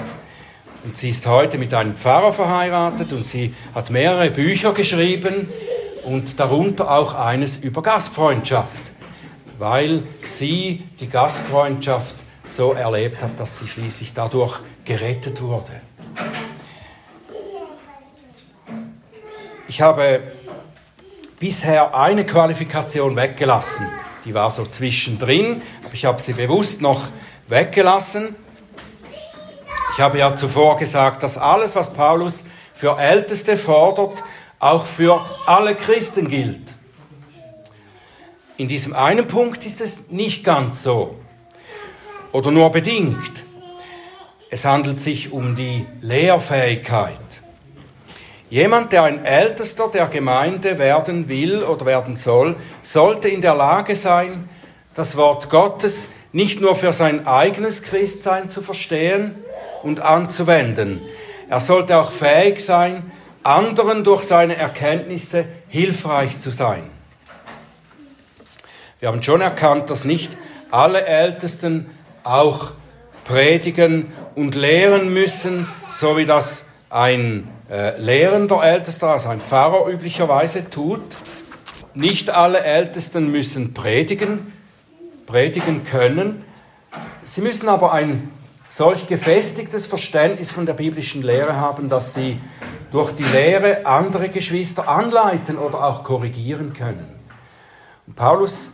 Und 0.84 0.98
sie 0.98 1.10
ist 1.10 1.28
heute 1.28 1.60
mit 1.60 1.72
einem 1.72 1.96
Pfarrer 1.96 2.34
verheiratet 2.34 3.14
und 3.14 3.28
sie 3.28 3.54
hat 3.76 3.92
mehrere 3.92 4.32
Bücher 4.32 4.74
geschrieben 4.74 5.50
und 6.04 6.40
darunter 6.40 6.90
auch 6.90 7.14
eines 7.14 7.58
über 7.58 7.84
Gastfreundschaft, 7.84 8.82
weil 9.60 10.02
sie 10.26 10.84
die 11.00 11.08
Gastfreundschaft 11.08 12.16
so 12.48 12.74
erlebt 12.74 13.22
hat, 13.22 13.40
dass 13.40 13.60
sie 13.60 13.68
schließlich 13.68 14.16
dadurch 14.16 14.62
gerettet 14.84 15.44
wurde. 15.44 15.80
Ich 19.68 19.80
habe 19.80 20.24
bisher 21.40 21.96
eine 21.96 22.26
Qualifikation 22.26 23.16
weggelassen. 23.16 23.86
Die 24.26 24.34
war 24.34 24.52
so 24.52 24.66
zwischendrin, 24.66 25.62
aber 25.84 25.94
ich 25.94 26.06
habe 26.06 26.22
sie 26.22 26.34
bewusst 26.34 26.82
noch 26.82 27.04
weggelassen. 27.48 28.36
Ich 29.94 30.00
habe 30.00 30.20
ja 30.20 30.36
zuvor 30.36 30.78
gesagt, 30.78 31.24
dass 31.24 31.38
alles, 31.38 31.76
was 31.76 31.94
Paulus 31.94 32.46
für 32.74 32.98
Älteste 32.98 33.58
fordert, 33.58 34.24
auch 34.60 34.86
für 34.86 35.26
alle 35.46 35.76
Christen 35.76 36.28
gilt. 36.30 36.74
In 38.58 38.68
diesem 38.68 38.94
einen 38.94 39.28
Punkt 39.28 39.66
ist 39.66 39.82
es 39.82 40.12
nicht 40.12 40.44
ganz 40.44 40.84
so 40.84 41.16
oder 42.32 42.52
nur 42.52 42.70
bedingt. 42.70 43.44
Es 44.50 44.66
handelt 44.66 45.02
sich 45.02 45.32
um 45.32 45.56
die 45.56 45.88
Lehrfähigkeit. 46.02 47.18
Jemand, 48.52 48.92
der 48.92 49.04
ein 49.04 49.24
Ältester 49.24 49.88
der 49.88 50.08
Gemeinde 50.08 50.78
werden 50.78 51.30
will 51.30 51.64
oder 51.64 51.86
werden 51.86 52.18
soll, 52.18 52.58
sollte 52.82 53.30
in 53.30 53.40
der 53.40 53.56
Lage 53.56 53.96
sein, 53.96 54.50
das 54.94 55.16
Wort 55.16 55.50
Gottes 55.50 56.10
nicht 56.34 56.60
nur 56.60 56.76
für 56.76 56.92
sein 56.92 57.26
eigenes 57.26 57.82
Christsein 57.82 58.50
zu 58.50 58.62
verstehen 58.62 59.36
und 59.84 60.02
anzuwenden. 60.02 61.00
Er 61.50 61.62
sollte 61.62 61.96
auch 61.96 62.12
fähig 62.12 62.60
sein, 62.60 63.10
anderen 63.42 64.04
durch 64.04 64.24
seine 64.24 64.58
Erkenntnisse 64.58 65.46
hilfreich 65.70 66.42
zu 66.42 66.52
sein. 66.52 66.92
Wir 69.00 69.08
haben 69.08 69.24
schon 69.24 69.40
erkannt, 69.40 69.90
dass 69.90 70.04
nicht 70.04 70.38
alle 70.72 71.06
Ältesten 71.06 71.90
auch 72.26 72.74
predigen 73.24 74.12
und 74.36 74.56
lehren 74.56 75.14
müssen, 75.14 75.70
so 75.90 76.18
wie 76.18 76.26
das 76.26 76.66
ein 76.90 77.48
äh, 77.72 77.98
lehrender 77.98 78.62
Ältester, 78.62 79.08
also 79.12 79.30
ein 79.30 79.40
Pfarrer 79.40 79.88
üblicherweise 79.88 80.70
tut. 80.70 81.02
Nicht 81.94 82.30
alle 82.30 82.64
Ältesten 82.64 83.32
müssen 83.32 83.74
predigen, 83.74 84.52
predigen 85.26 85.86
können. 85.86 86.44
Sie 87.24 87.40
müssen 87.40 87.70
aber 87.70 87.94
ein 87.94 88.30
solch 88.68 89.08
gefestigtes 89.08 89.88
Verständnis 89.88 90.52
von 90.52 90.66
der 90.66 90.74
biblischen 90.74 91.22
Lehre 91.22 91.56
haben, 91.56 91.88
dass 91.88 92.14
sie 92.14 92.40
durch 92.92 93.12
die 93.12 93.24
Lehre 93.24 93.86
andere 93.86 94.28
Geschwister 94.28 94.90
anleiten 94.90 95.58
oder 95.58 95.84
auch 95.86 96.04
korrigieren 96.04 96.74
können. 96.74 97.20
Und 98.06 98.18
Paulus 98.18 98.74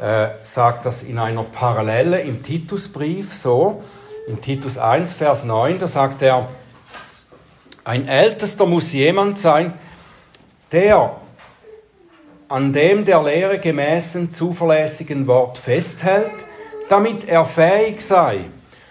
äh, 0.00 0.28
sagt 0.42 0.86
das 0.86 1.02
in 1.02 1.18
einer 1.18 1.42
Parallele 1.42 2.22
im 2.22 2.42
Titusbrief 2.42 3.34
so, 3.34 3.82
in 4.26 4.40
Titus 4.40 4.78
1, 4.78 5.12
Vers 5.12 5.44
9, 5.44 5.78
da 5.78 5.86
sagt 5.86 6.22
er, 6.22 6.48
ein 7.88 8.06
Ältester 8.06 8.66
muss 8.66 8.92
jemand 8.92 9.38
sein, 9.38 9.72
der 10.72 11.16
an 12.50 12.74
dem 12.74 13.06
der 13.06 13.22
Lehre 13.22 13.58
gemäßen 13.58 14.30
zuverlässigen 14.30 15.26
Wort 15.26 15.56
festhält, 15.56 16.30
damit 16.90 17.26
er 17.26 17.46
fähig 17.46 18.02
sei, 18.02 18.40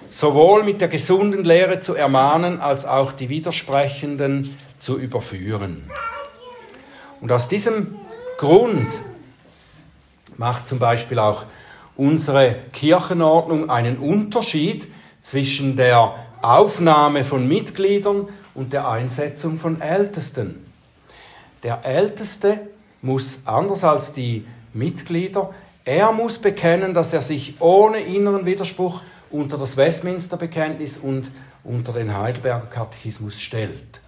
sowohl 0.09 0.63
mit 0.63 0.81
der 0.81 0.87
gesunden 0.87 1.43
Lehre 1.43 1.77
zu 1.77 1.93
ermahnen, 1.93 2.59
als 2.59 2.85
auch 2.85 3.11
die 3.11 3.29
widersprechenden 3.29 4.57
zu 4.79 4.97
überführen. 4.97 5.87
Und 7.21 7.31
aus 7.31 7.47
diesem 7.47 7.99
Grund 8.39 8.89
macht 10.37 10.67
zum 10.67 10.79
Beispiel 10.79 11.19
auch 11.19 11.45
unsere 11.95 12.55
Kirchenordnung 12.73 13.69
einen 13.69 13.97
Unterschied 13.97 14.87
zwischen 15.21 15.75
der 15.75 16.15
Aufnahme 16.41 17.23
von 17.23 17.47
Mitgliedern 17.47 18.27
und 18.57 18.73
der 18.73 18.89
Einsetzung 18.89 19.57
von 19.57 19.81
Ältesten. 19.81 20.65
Der 21.61 21.85
Älteste 21.85 22.59
muss, 23.03 23.41
anders 23.45 23.83
als 23.83 24.13
die 24.13 24.45
Mitglieder, 24.73 25.53
er 25.85 26.11
muss 26.11 26.39
bekennen, 26.39 26.95
dass 26.95 27.13
er 27.13 27.21
sich 27.21 27.61
ohne 27.61 27.99
inneren 27.99 28.45
Widerspruch 28.47 29.03
unter 29.29 29.57
das 29.57 29.77
Westminster-Bekenntnis 29.77 30.97
und 30.97 31.31
unter 31.63 31.93
den 31.93 32.17
Heidelberger 32.17 32.65
Katechismus 32.65 33.39
stellt. 33.39 34.01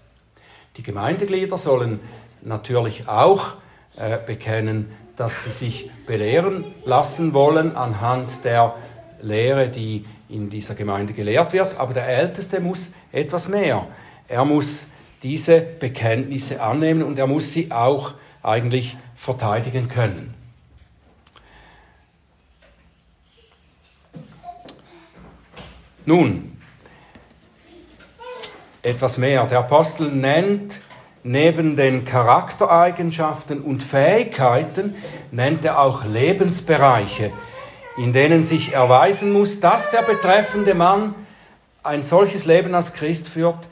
Die 0.78 0.84
Gemeindeglieder 0.84 1.57
sollen 1.57 1.99
natürlich 2.41 3.07
auch 3.07 3.53
äh, 3.97 4.17
bekennen, 4.26 4.91
dass 5.15 5.43
sie 5.43 5.51
sich 5.51 5.91
belehren 6.07 6.65
lassen 6.86 7.36
wollen 7.36 7.76
anhand 7.76 8.43
der 8.45 8.76
Lehre, 9.21 9.69
die 9.69 10.05
in 10.28 10.49
dieser 10.49 10.74
Gemeinde 10.74 11.13
gelehrt 11.13 11.53
wird. 11.53 11.78
Aber 11.78 11.93
der 11.93 12.07
Älteste 12.07 12.61
muss 12.61 12.91
etwas 13.11 13.47
mehr. 13.47 13.86
Er 14.30 14.45
muss 14.45 14.88
diese 15.23 15.59
Bekenntnisse 15.59 16.61
annehmen 16.61 17.03
und 17.03 17.17
er 17.17 17.27
muss 17.27 17.51
sie 17.51 17.71
auch 17.71 18.13
eigentlich 18.43 18.95
verteidigen 19.15 19.89
können. 19.89 20.34
Nun, 26.05 26.57
etwas 28.82 29.17
mehr. 29.17 29.45
Der 29.45 29.59
Apostel 29.59 30.11
nennt 30.11 30.80
neben 31.23 31.75
den 31.75 32.05
Charaktereigenschaften 32.05 33.61
und 33.61 33.84
Fähigkeiten 33.84 34.95
nennt 35.32 35.65
er 35.65 35.80
auch 35.80 36.05
Lebensbereiche, 36.05 37.32
in 37.97 38.13
denen 38.13 38.43
sich 38.43 38.73
erweisen 38.73 39.34
muss, 39.34 39.59
dass 39.59 39.91
der 39.91 40.01
betreffende 40.03 40.75
Mann 40.75 41.13
ein 41.84 42.03
solches 42.03 42.45
Leben 42.45 42.73
als 42.73 42.93
Christ 42.93 43.27
führt, 43.27 43.67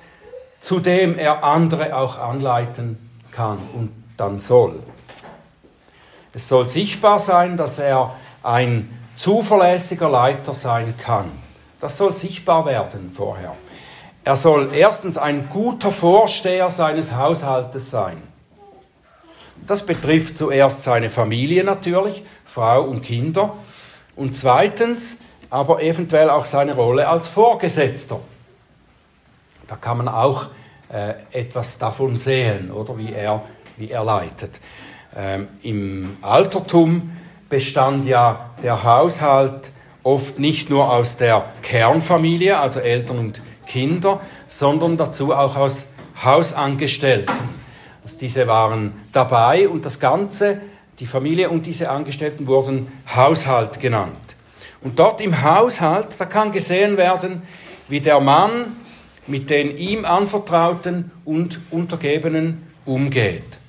zu 0.59 0.79
dem 0.79 1.17
er 1.17 1.43
andere 1.43 1.95
auch 1.95 2.17
anleiten 2.17 2.97
kann 3.31 3.59
und 3.73 3.91
dann 4.17 4.39
soll. 4.39 4.81
Es 6.33 6.47
soll 6.47 6.67
sichtbar 6.67 7.19
sein, 7.19 7.57
dass 7.57 7.79
er 7.79 8.15
ein 8.43 8.89
zuverlässiger 9.15 10.09
Leiter 10.09 10.53
sein 10.53 10.95
kann. 10.97 11.31
Das 11.79 11.97
soll 11.97 12.15
sichtbar 12.15 12.65
werden 12.65 13.11
vorher. 13.11 13.55
Er 14.23 14.35
soll 14.35 14.69
erstens 14.73 15.17
ein 15.17 15.49
guter 15.49 15.91
Vorsteher 15.91 16.69
seines 16.69 17.13
Haushaltes 17.13 17.89
sein. 17.89 18.21
Das 19.65 19.85
betrifft 19.85 20.37
zuerst 20.37 20.83
seine 20.83 21.09
Familie 21.09 21.63
natürlich, 21.63 22.23
Frau 22.45 22.83
und 22.83 23.01
Kinder. 23.01 23.53
Und 24.15 24.35
zweitens 24.35 25.17
aber 25.49 25.81
eventuell 25.81 26.29
auch 26.29 26.45
seine 26.45 26.75
Rolle 26.75 27.07
als 27.07 27.27
Vorgesetzter. 27.27 28.19
Da 29.67 29.75
kann 29.75 29.97
man 29.97 30.07
auch 30.07 30.47
äh, 30.89 31.13
etwas 31.31 31.77
davon 31.77 32.15
sehen, 32.15 32.71
oder 32.71 32.97
wie 32.97 33.13
er, 33.13 33.43
wie 33.75 33.91
er 33.91 34.03
leitet. 34.03 34.61
Ähm, 35.15 35.47
Im 35.61 36.17
Altertum 36.21 37.11
bestand 37.49 38.05
ja 38.05 38.51
der 38.61 38.83
Haushalt 38.83 39.71
oft 40.03 40.39
nicht 40.39 40.69
nur 40.69 40.91
aus 40.91 41.17
der 41.17 41.45
Kernfamilie, 41.61 42.57
also 42.57 42.79
Eltern 42.79 43.19
und 43.19 43.41
Kinder, 43.65 44.21
sondern 44.47 44.95
dazu 44.95 45.33
auch 45.33 45.57
aus 45.57 45.87
Hausangestellten. 46.23 47.57
Also 48.03 48.17
diese 48.19 48.47
waren 48.47 48.93
dabei 49.11 49.67
und 49.67 49.85
das 49.85 49.99
Ganze, 49.99 50.61
die 50.99 51.05
Familie 51.05 51.49
und 51.49 51.65
diese 51.65 51.89
Angestellten 51.89 52.47
wurden 52.47 52.87
Haushalt 53.13 53.79
genannt. 53.81 54.15
Und 54.81 54.97
dort 54.97 55.19
im 55.19 55.43
Haushalt, 55.43 56.15
da 56.17 56.25
kann 56.25 56.51
gesehen 56.51 56.95
werden, 56.95 57.41
wie 57.89 57.99
der 57.99 58.19
Mann 58.19 58.77
mit 59.27 59.49
den 59.49 59.77
ihm 59.77 60.05
anvertrauten 60.05 61.11
und 61.25 61.59
Untergebenen 61.69 62.65
umgeht. 62.85 63.59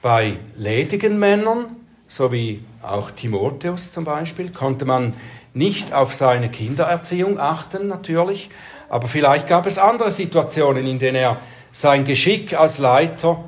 Bei 0.00 0.36
ledigen 0.56 1.18
Männern, 1.18 1.76
so 2.06 2.32
wie 2.32 2.62
auch 2.82 3.10
Timotheus 3.10 3.92
zum 3.92 4.04
Beispiel, 4.04 4.50
konnte 4.50 4.84
man 4.84 5.14
nicht 5.54 5.92
auf 5.92 6.14
seine 6.14 6.50
Kindererziehung 6.50 7.40
achten, 7.40 7.88
natürlich, 7.88 8.48
aber 8.88 9.08
vielleicht 9.08 9.48
gab 9.48 9.66
es 9.66 9.76
andere 9.76 10.12
Situationen, 10.12 10.86
in 10.86 10.98
denen 10.98 11.16
er 11.16 11.40
sein 11.72 12.04
Geschick 12.04 12.58
als 12.58 12.78
Leiter 12.78 13.44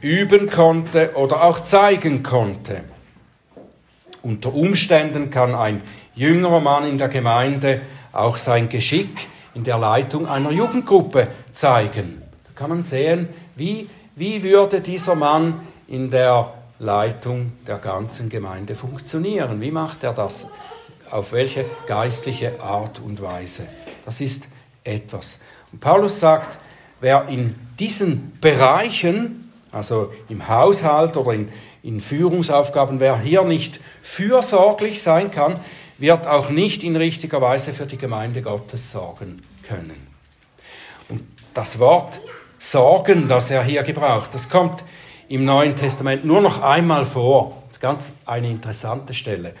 üben 0.00 0.50
konnte 0.50 1.12
oder 1.14 1.44
auch 1.44 1.60
zeigen 1.60 2.22
konnte. 2.22 2.84
Unter 4.22 4.52
Umständen 4.54 5.30
kann 5.30 5.54
ein 5.54 5.82
jüngerer 6.14 6.60
Mann 6.60 6.86
in 6.86 6.98
der 6.98 7.08
Gemeinde 7.08 7.80
auch 8.12 8.36
sein 8.36 8.68
Geschick 8.68 9.28
in 9.54 9.64
der 9.64 9.78
Leitung 9.78 10.26
einer 10.26 10.50
Jugendgruppe 10.50 11.28
zeigen. 11.52 12.22
Da 12.44 12.52
kann 12.54 12.70
man 12.70 12.82
sehen, 12.82 13.28
wie, 13.56 13.88
wie 14.16 14.42
würde 14.42 14.80
dieser 14.80 15.14
Mann 15.14 15.60
in 15.88 16.10
der 16.10 16.54
Leitung 16.78 17.52
der 17.66 17.78
ganzen 17.78 18.28
Gemeinde 18.28 18.74
funktionieren. 18.74 19.60
Wie 19.60 19.70
macht 19.70 20.02
er 20.02 20.14
das? 20.14 20.48
Auf 21.10 21.32
welche 21.32 21.64
geistliche 21.86 22.60
Art 22.62 23.00
und 23.00 23.20
Weise? 23.20 23.66
Das 24.04 24.20
ist 24.20 24.48
etwas. 24.82 25.40
Und 25.72 25.80
Paulus 25.80 26.20
sagt, 26.20 26.58
wer 27.00 27.28
in 27.28 27.54
diesen 27.78 28.38
Bereichen, 28.40 29.52
also 29.72 30.12
im 30.28 30.48
Haushalt 30.48 31.16
oder 31.16 31.32
in, 31.32 31.48
in 31.82 32.00
Führungsaufgaben, 32.00 32.98
wer 32.98 33.18
hier 33.18 33.42
nicht 33.42 33.80
fürsorglich 34.02 35.02
sein 35.02 35.30
kann, 35.30 35.54
wird 36.00 36.26
auch 36.26 36.50
nicht 36.50 36.82
in 36.82 36.96
richtiger 36.96 37.40
Weise 37.40 37.72
für 37.72 37.86
die 37.86 37.98
Gemeinde 37.98 38.42
Gottes 38.42 38.90
sorgen 38.90 39.42
können. 39.62 40.08
Und 41.08 41.22
das 41.54 41.78
Wort 41.78 42.20
Sorgen, 42.58 43.26
das 43.26 43.50
er 43.50 43.64
hier 43.64 43.82
gebraucht, 43.82 44.34
das 44.34 44.50
kommt 44.50 44.84
im 45.28 45.46
Neuen 45.46 45.76
Testament 45.76 46.24
nur 46.24 46.42
noch 46.42 46.60
einmal 46.60 47.06
vor. 47.06 47.62
Das 47.68 47.76
ist 47.76 47.80
ganz 47.80 48.12
eine 48.26 48.50
interessante 48.50 49.14
Stelle. 49.14 49.54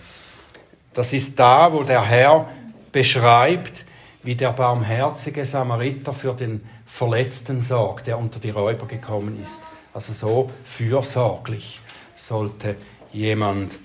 Das 0.92 1.12
ist 1.12 1.38
da, 1.38 1.72
wo 1.72 1.82
der 1.82 2.04
Herr 2.04 2.48
beschreibt, 2.92 3.86
wie 4.22 4.34
der 4.34 4.52
barmherzige 4.52 5.46
Samariter 5.46 6.12
für 6.12 6.34
den 6.34 6.62
Verletzten 6.84 7.62
sorgt, 7.62 8.06
der 8.06 8.18
unter 8.18 8.38
die 8.38 8.50
Räuber 8.50 8.86
gekommen 8.86 9.40
ist. 9.42 9.62
Also 9.94 10.12
so 10.12 10.50
fürsorglich 10.64 11.80
sollte 12.16 12.76
jemand 13.12 13.78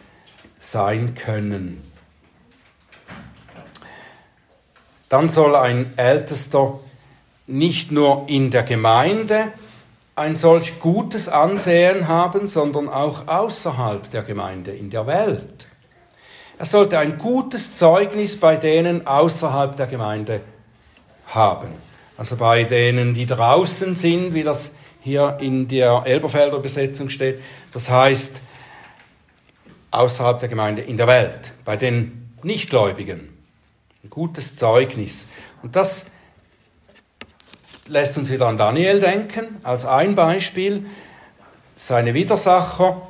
sein 0.59 1.13
können. 1.15 1.94
Dann 5.09 5.29
soll 5.29 5.55
ein 5.55 5.93
Ältester 5.97 6.79
nicht 7.47 7.91
nur 7.91 8.25
in 8.27 8.51
der 8.51 8.63
Gemeinde 8.63 9.51
ein 10.15 10.35
solch 10.35 10.79
gutes 10.79 11.27
Ansehen 11.27 12.07
haben, 12.07 12.47
sondern 12.47 12.87
auch 12.87 13.27
außerhalb 13.27 14.09
der 14.09 14.23
Gemeinde, 14.23 14.71
in 14.71 14.89
der 14.89 15.05
Welt. 15.07 15.67
Er 16.57 16.65
sollte 16.65 16.97
ein 16.99 17.17
gutes 17.17 17.75
Zeugnis 17.75 18.39
bei 18.39 18.55
denen 18.55 19.05
außerhalb 19.05 19.75
der 19.75 19.87
Gemeinde 19.87 20.41
haben. 21.27 21.67
Also 22.17 22.37
bei 22.37 22.63
denen, 22.63 23.13
die 23.13 23.25
draußen 23.25 23.93
sind, 23.93 24.33
wie 24.33 24.43
das 24.43 24.71
hier 25.01 25.37
in 25.41 25.67
der 25.67 26.03
Elberfelder 26.05 26.59
Besetzung 26.59 27.09
steht. 27.09 27.41
Das 27.73 27.89
heißt, 27.89 28.39
außerhalb 29.91 30.39
der 30.39 30.47
Gemeinde, 30.47 30.81
in 30.81 30.95
der 30.95 31.07
Welt, 31.07 31.53
bei 31.65 31.75
den 31.75 32.31
Nichtgläubigen. 32.41 33.34
Ein 34.05 34.11
gutes 34.11 34.55
Zeugnis. 34.55 35.25
Und 35.63 35.75
das 35.75 36.05
lässt 37.87 38.19
uns 38.19 38.31
wieder 38.31 38.45
an 38.45 38.55
Daniel 38.55 38.99
denken, 38.99 39.57
als 39.63 39.87
ein 39.87 40.13
Beispiel. 40.13 40.85
Seine 41.75 42.13
Widersacher, 42.13 43.01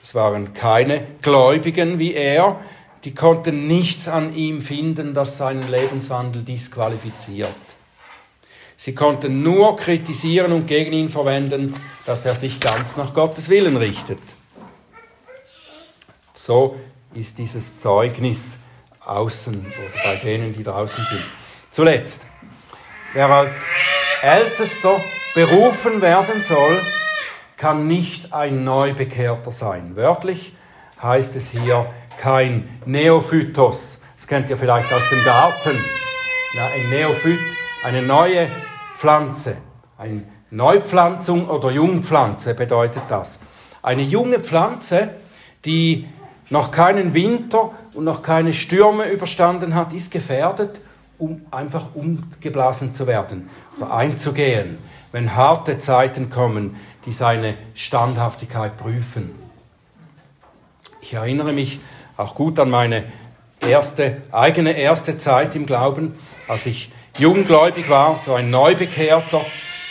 das 0.00 0.16
waren 0.16 0.52
keine 0.52 1.06
Gläubigen 1.22 2.00
wie 2.00 2.14
er, 2.14 2.58
die 3.04 3.14
konnten 3.14 3.68
nichts 3.68 4.08
an 4.08 4.34
ihm 4.34 4.60
finden, 4.60 5.14
das 5.14 5.36
seinen 5.36 5.70
Lebenswandel 5.70 6.42
disqualifiziert. 6.42 7.54
Sie 8.74 8.92
konnten 8.92 9.44
nur 9.44 9.76
kritisieren 9.76 10.50
und 10.50 10.66
gegen 10.66 10.92
ihn 10.92 11.10
verwenden, 11.10 11.76
dass 12.06 12.26
er 12.26 12.34
sich 12.34 12.58
ganz 12.58 12.96
nach 12.96 13.14
Gottes 13.14 13.50
Willen 13.50 13.76
richtet. 13.76 14.18
So 16.32 16.74
ist 17.14 17.38
dieses 17.38 17.78
Zeugnis 17.78 18.58
außen 19.04 19.58
oder 19.58 20.02
bei 20.04 20.16
denen, 20.16 20.52
die 20.52 20.62
draußen 20.62 21.04
sind. 21.04 21.22
Zuletzt, 21.70 22.26
wer 23.12 23.28
als 23.28 23.62
Ältester 24.22 25.00
berufen 25.34 26.00
werden 26.02 26.42
soll, 26.42 26.80
kann 27.56 27.86
nicht 27.86 28.32
ein 28.32 28.64
Neubekehrter 28.64 29.52
sein. 29.52 29.96
Wörtlich 29.96 30.54
heißt 31.02 31.36
es 31.36 31.50
hier 31.50 31.86
kein 32.18 32.80
Neophytos. 32.86 34.00
Das 34.16 34.26
kennt 34.26 34.50
ihr 34.50 34.56
vielleicht 34.56 34.92
aus 34.92 35.08
dem 35.10 35.24
Garten. 35.24 35.78
Ja, 36.54 36.66
ein 36.66 36.90
Neophyt, 36.90 37.38
eine 37.84 38.02
neue 38.02 38.48
Pflanze. 38.96 39.56
Eine 39.96 40.24
Neupflanzung 40.50 41.48
oder 41.48 41.70
Jungpflanze 41.70 42.54
bedeutet 42.54 43.04
das. 43.08 43.40
Eine 43.82 44.02
junge 44.02 44.40
Pflanze, 44.40 45.14
die 45.64 46.08
noch 46.50 46.70
keinen 46.70 47.14
Winter 47.14 47.70
und 47.94 48.04
noch 48.04 48.22
keine 48.22 48.52
Stürme 48.52 49.08
überstanden 49.08 49.74
hat, 49.74 49.92
ist 49.92 50.10
gefährdet, 50.10 50.80
um 51.18 51.42
einfach 51.50 51.94
umgeblasen 51.94 52.94
zu 52.94 53.06
werden 53.06 53.50
oder 53.76 53.92
einzugehen, 53.92 54.78
wenn 55.12 55.36
harte 55.36 55.78
Zeiten 55.78 56.30
kommen, 56.30 56.76
die 57.06 57.12
seine 57.12 57.56
Standhaftigkeit 57.74 58.76
prüfen. 58.76 59.34
Ich 61.00 61.14
erinnere 61.14 61.52
mich 61.52 61.80
auch 62.16 62.34
gut 62.34 62.58
an 62.58 62.70
meine 62.70 63.04
erste, 63.60 64.22
eigene 64.32 64.72
erste 64.72 65.16
Zeit 65.16 65.54
im 65.56 65.66
Glauben, 65.66 66.14
als 66.48 66.66
ich 66.66 66.90
junggläubig 67.18 67.88
war, 67.88 68.18
so 68.18 68.34
ein 68.34 68.50
Neubekehrter. 68.50 69.44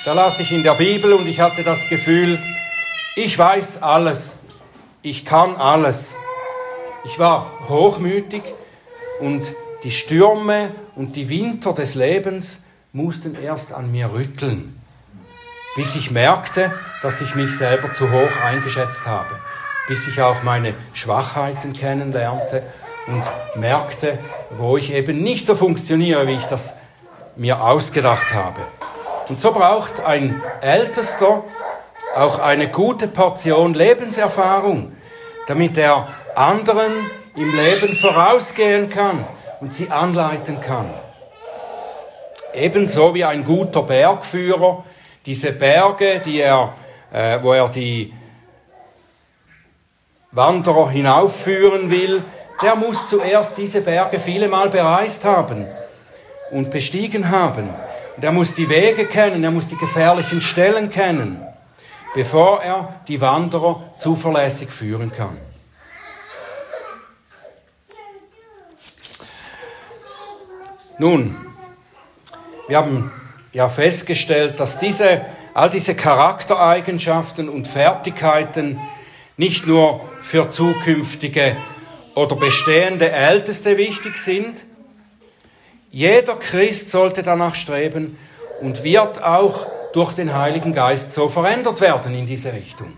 Da 0.05 0.13
las 0.13 0.39
ich 0.39 0.51
in 0.51 0.63
der 0.63 0.75
Bibel 0.75 1.13
und 1.13 1.27
ich 1.27 1.39
hatte 1.39 1.63
das 1.63 1.87
Gefühl, 1.89 2.39
ich 3.15 3.37
weiß 3.37 3.83
alles, 3.83 4.37
ich 5.01 5.25
kann 5.25 5.55
alles. 5.55 6.15
Ich 7.05 7.19
war 7.19 7.51
hochmütig 7.67 8.43
und 9.19 9.53
die 9.83 9.91
Stürme 9.91 10.71
und 10.95 11.15
die 11.15 11.29
Winter 11.29 11.73
des 11.73 11.95
Lebens 11.95 12.63
mussten 12.91 13.35
erst 13.41 13.73
an 13.73 13.91
mir 13.91 14.11
rütteln, 14.11 14.79
bis 15.75 15.95
ich 15.95 16.11
merkte, 16.11 16.71
dass 17.01 17.21
ich 17.21 17.35
mich 17.35 17.55
selber 17.57 17.93
zu 17.93 18.11
hoch 18.11 18.43
eingeschätzt 18.45 19.05
habe 19.07 19.39
bis 19.89 20.07
ich 20.07 20.21
auch 20.21 20.43
meine 20.43 20.75
Schwachheiten 20.93 21.73
kennenlernte 21.73 22.61
und 23.07 23.23
merkte, 23.55 24.19
wo 24.51 24.77
ich 24.77 24.93
eben 24.93 25.23
nicht 25.23 25.47
so 25.47 25.55
funktioniere, 25.55 26.27
wie 26.27 26.35
ich 26.35 26.45
das 26.45 26.75
mir 27.35 27.63
ausgedacht 27.63 28.31
habe. 28.35 28.61
Und 29.29 29.41
so 29.41 29.51
braucht 29.51 30.05
ein 30.05 30.43
Ältester 30.61 31.43
auch 32.15 32.37
eine 32.37 32.67
gute 32.67 33.07
Portion 33.07 33.73
Lebenserfahrung, 33.73 34.95
damit 35.47 35.75
er 35.75 36.09
anderen 36.39 36.93
im 37.35 37.53
Leben 37.53 37.93
vorausgehen 37.95 38.89
kann 38.89 39.25
und 39.59 39.73
sie 39.73 39.91
anleiten 39.91 40.61
kann. 40.61 40.89
Ebenso 42.53 43.13
wie 43.13 43.25
ein 43.25 43.43
guter 43.43 43.83
Bergführer 43.83 44.85
diese 45.25 45.51
Berge, 45.51 46.21
die 46.23 46.39
er, 46.39 46.73
äh, 47.11 47.39
wo 47.41 47.51
er 47.51 47.67
die 47.67 48.13
Wanderer 50.31 50.89
hinaufführen 50.89 51.91
will, 51.91 52.23
der 52.61 52.75
muss 52.75 53.05
zuerst 53.07 53.57
diese 53.57 53.81
Berge 53.81 54.19
viele 54.19 54.47
Mal 54.47 54.69
bereist 54.69 55.25
haben 55.25 55.67
und 56.51 56.71
bestiegen 56.71 57.29
haben. 57.29 57.69
Und 58.15 58.23
er 58.23 58.31
muss 58.31 58.53
die 58.53 58.69
Wege 58.69 59.07
kennen, 59.07 59.43
er 59.43 59.51
muss 59.51 59.67
die 59.67 59.77
gefährlichen 59.77 60.39
Stellen 60.39 60.89
kennen, 60.89 61.45
bevor 62.15 62.63
er 62.63 63.01
die 63.09 63.19
Wanderer 63.19 63.83
zuverlässig 63.97 64.71
führen 64.71 65.11
kann. 65.11 65.37
Nun, 71.01 71.33
wir 72.67 72.77
haben 72.77 73.09
ja 73.53 73.69
festgestellt, 73.69 74.59
dass 74.59 74.79
diese, 74.79 75.21
all 75.53 75.69
diese 75.69 75.95
Charaktereigenschaften 75.95 77.47
und 77.47 77.69
Fertigkeiten 77.69 78.77
nicht 79.37 79.65
nur 79.65 80.01
für 80.21 80.49
zukünftige 80.49 81.55
oder 82.15 82.35
bestehende 82.35 83.09
Älteste 83.09 83.77
wichtig 83.77 84.17
sind. 84.17 84.65
Jeder 85.89 86.35
Christ 86.35 86.91
sollte 86.91 87.23
danach 87.23 87.55
streben 87.55 88.17
und 88.59 88.83
wird 88.83 89.23
auch 89.23 89.67
durch 89.93 90.11
den 90.15 90.33
Heiligen 90.37 90.73
Geist 90.73 91.13
so 91.13 91.29
verändert 91.29 91.79
werden 91.79 92.13
in 92.13 92.27
diese 92.27 92.51
Richtung. 92.51 92.91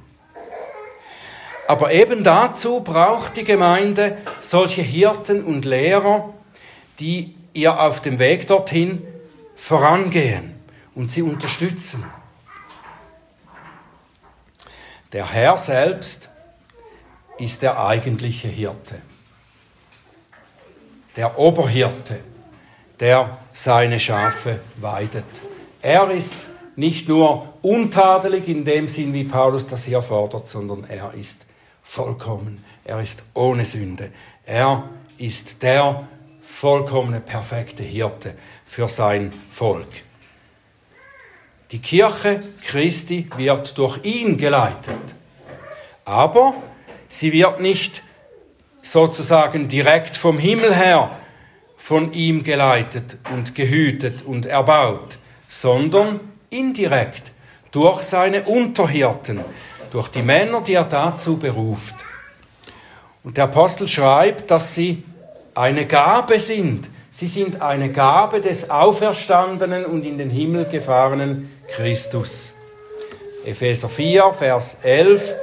Aber 1.68 1.94
eben 1.94 2.24
dazu 2.24 2.80
braucht 2.80 3.38
die 3.38 3.44
Gemeinde 3.44 4.18
solche 4.42 4.82
Hirten 4.82 5.44
und 5.44 5.66
Lehrer, 5.66 6.34
die 7.00 7.36
ihr 7.54 7.80
auf 7.80 8.02
dem 8.02 8.20
Weg 8.20 8.48
dorthin 8.48 9.06
vorangehen 9.56 10.56
und 10.96 11.12
sie 11.12 11.22
unterstützen. 11.22 12.04
Der 15.12 15.32
Herr 15.32 15.58
selbst 15.58 16.30
ist 17.38 17.62
der 17.62 17.84
eigentliche 17.84 18.48
Hirte, 18.48 19.02
der 21.16 21.38
Oberhirte, 21.38 22.20
der 23.00 23.38
seine 23.52 24.00
Schafe 24.00 24.60
weidet. 24.78 25.26
Er 25.82 26.10
ist 26.12 26.48
nicht 26.76 27.10
nur 27.10 27.54
untadelig 27.62 28.48
in 28.48 28.64
dem 28.64 28.88
Sinn, 28.88 29.14
wie 29.14 29.24
Paulus 29.24 29.68
das 29.68 29.86
hier 29.86 30.02
fordert, 30.02 30.48
sondern 30.48 30.86
er 30.86 31.14
ist 31.14 31.46
vollkommen. 31.82 32.64
Er 32.86 33.02
ist 33.02 33.24
ohne 33.34 33.66
Sünde. 33.66 34.12
Er 34.46 34.90
ist 35.18 35.62
der 35.64 36.08
vollkommene, 36.42 37.20
perfekte 37.20 37.84
Hirte 37.84 38.36
für 38.66 38.88
sein 38.90 39.32
Volk. 39.50 39.88
Die 41.72 41.80
Kirche 41.80 42.42
Christi 42.66 43.30
wird 43.38 43.78
durch 43.78 44.04
ihn 44.04 44.38
geleitet. 44.38 45.16
Aber 46.04 46.54
sie 47.08 47.32
wird 47.32 47.62
nicht 47.62 48.04
sozusagen 48.82 49.68
direkt 49.68 50.18
vom 50.18 50.38
Himmel 50.38 50.76
her 50.76 51.18
von 51.78 52.14
ihm 52.14 52.44
geleitet 52.44 53.18
und 53.34 53.56
gehütet 53.56 54.22
und 54.22 54.46
erbaut, 54.46 55.18
sondern 55.48 56.20
indirekt 56.50 57.32
durch 57.72 58.04
seine 58.04 58.44
Unterhirten, 58.44 59.40
durch 59.92 60.10
die 60.10 60.22
Männer, 60.22 60.62
die 60.62 60.74
er 60.74 60.86
dazu 60.86 61.38
beruft. 61.38 61.96
Und 63.24 63.38
der 63.38 63.46
Apostel 63.46 63.88
schreibt, 63.88 64.52
dass 64.52 64.76
sie 64.76 65.04
eine 65.56 65.86
Gabe 65.86 66.40
sind. 66.40 66.90
Sie 67.10 67.28
sind 67.28 67.62
eine 67.62 67.92
Gabe 67.92 68.40
des 68.40 68.70
auferstandenen 68.70 69.86
und 69.86 70.06
in 70.06 70.18
den 70.18 70.30
Himmel 70.30 70.66
gefahrenen 70.66 71.52
Christus. 71.68 72.56
Epheser 73.46 73.90
4, 73.90 74.32
Vers 74.32 74.78
11. 74.84 75.36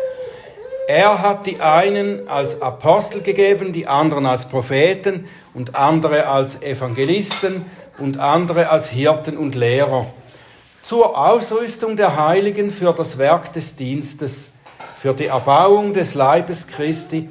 Er 0.89 1.21
hat 1.21 1.45
die 1.45 1.61
einen 1.61 2.29
als 2.29 2.63
Apostel 2.63 3.21
gegeben, 3.21 3.75
die 3.75 3.87
anderen 3.87 4.25
als 4.25 4.47
Propheten 4.47 5.29
und 5.53 5.77
andere 5.77 6.27
als 6.27 6.63
Evangelisten 6.63 7.67
und 7.99 8.19
andere 8.19 8.71
als 8.71 8.89
Hirten 8.89 9.37
und 9.37 9.55
Lehrer. 9.55 10.07
Zur 10.81 11.19
Ausrüstung 11.19 11.99
der 11.99 12.17
Heiligen 12.17 12.71
für 12.71 12.95
das 12.95 13.19
Werk 13.19 13.53
des 13.53 13.77
Dienstes, 13.77 14.55
für 14.95 15.13
die 15.13 15.27
Erbauung 15.27 15.93
des 15.93 16.15
Leibes 16.15 16.67
Christi, 16.67 17.29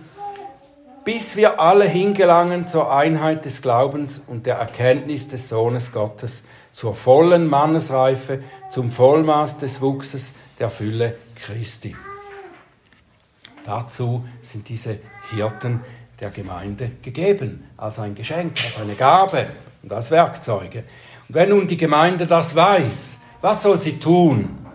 bis 1.08 1.38
wir 1.38 1.62
alle 1.62 1.88
hingelangen 1.88 2.68
zur 2.68 2.94
Einheit 2.94 3.46
des 3.46 3.62
Glaubens 3.62 4.22
und 4.28 4.46
der 4.46 4.58
Erkenntnis 4.58 5.30
des 5.30 5.48
Sohnes 5.48 5.94
Gottes, 5.94 6.44
zur 6.74 6.96
vollen 6.96 7.48
Mannesreife, 7.48 8.44
zum 8.70 8.92
Vollmaß 8.92 9.58
des 9.58 9.80
Wuchses 9.80 10.34
der 10.60 10.70
Fülle 10.70 11.16
Christi. 11.34 11.96
Dazu 13.66 14.28
sind 14.42 14.68
diese 14.68 15.00
Hirten 15.34 15.80
der 16.20 16.30
Gemeinde 16.30 16.92
gegeben, 17.02 17.64
als 17.78 18.00
ein 18.00 18.14
Geschenk, 18.14 18.58
als 18.66 18.78
eine 18.78 18.96
Gabe 18.96 19.48
und 19.84 19.94
als 19.94 20.12
Werkzeuge. 20.12 20.80
Und 21.30 21.36
wenn 21.36 21.48
nun 21.48 21.68
die 21.68 21.78
Gemeinde 21.78 22.28
das 22.28 22.54
weiß, 22.54 23.20
was 23.40 23.62
soll 23.62 23.80
sie 23.80 23.98
tun? 23.98 24.67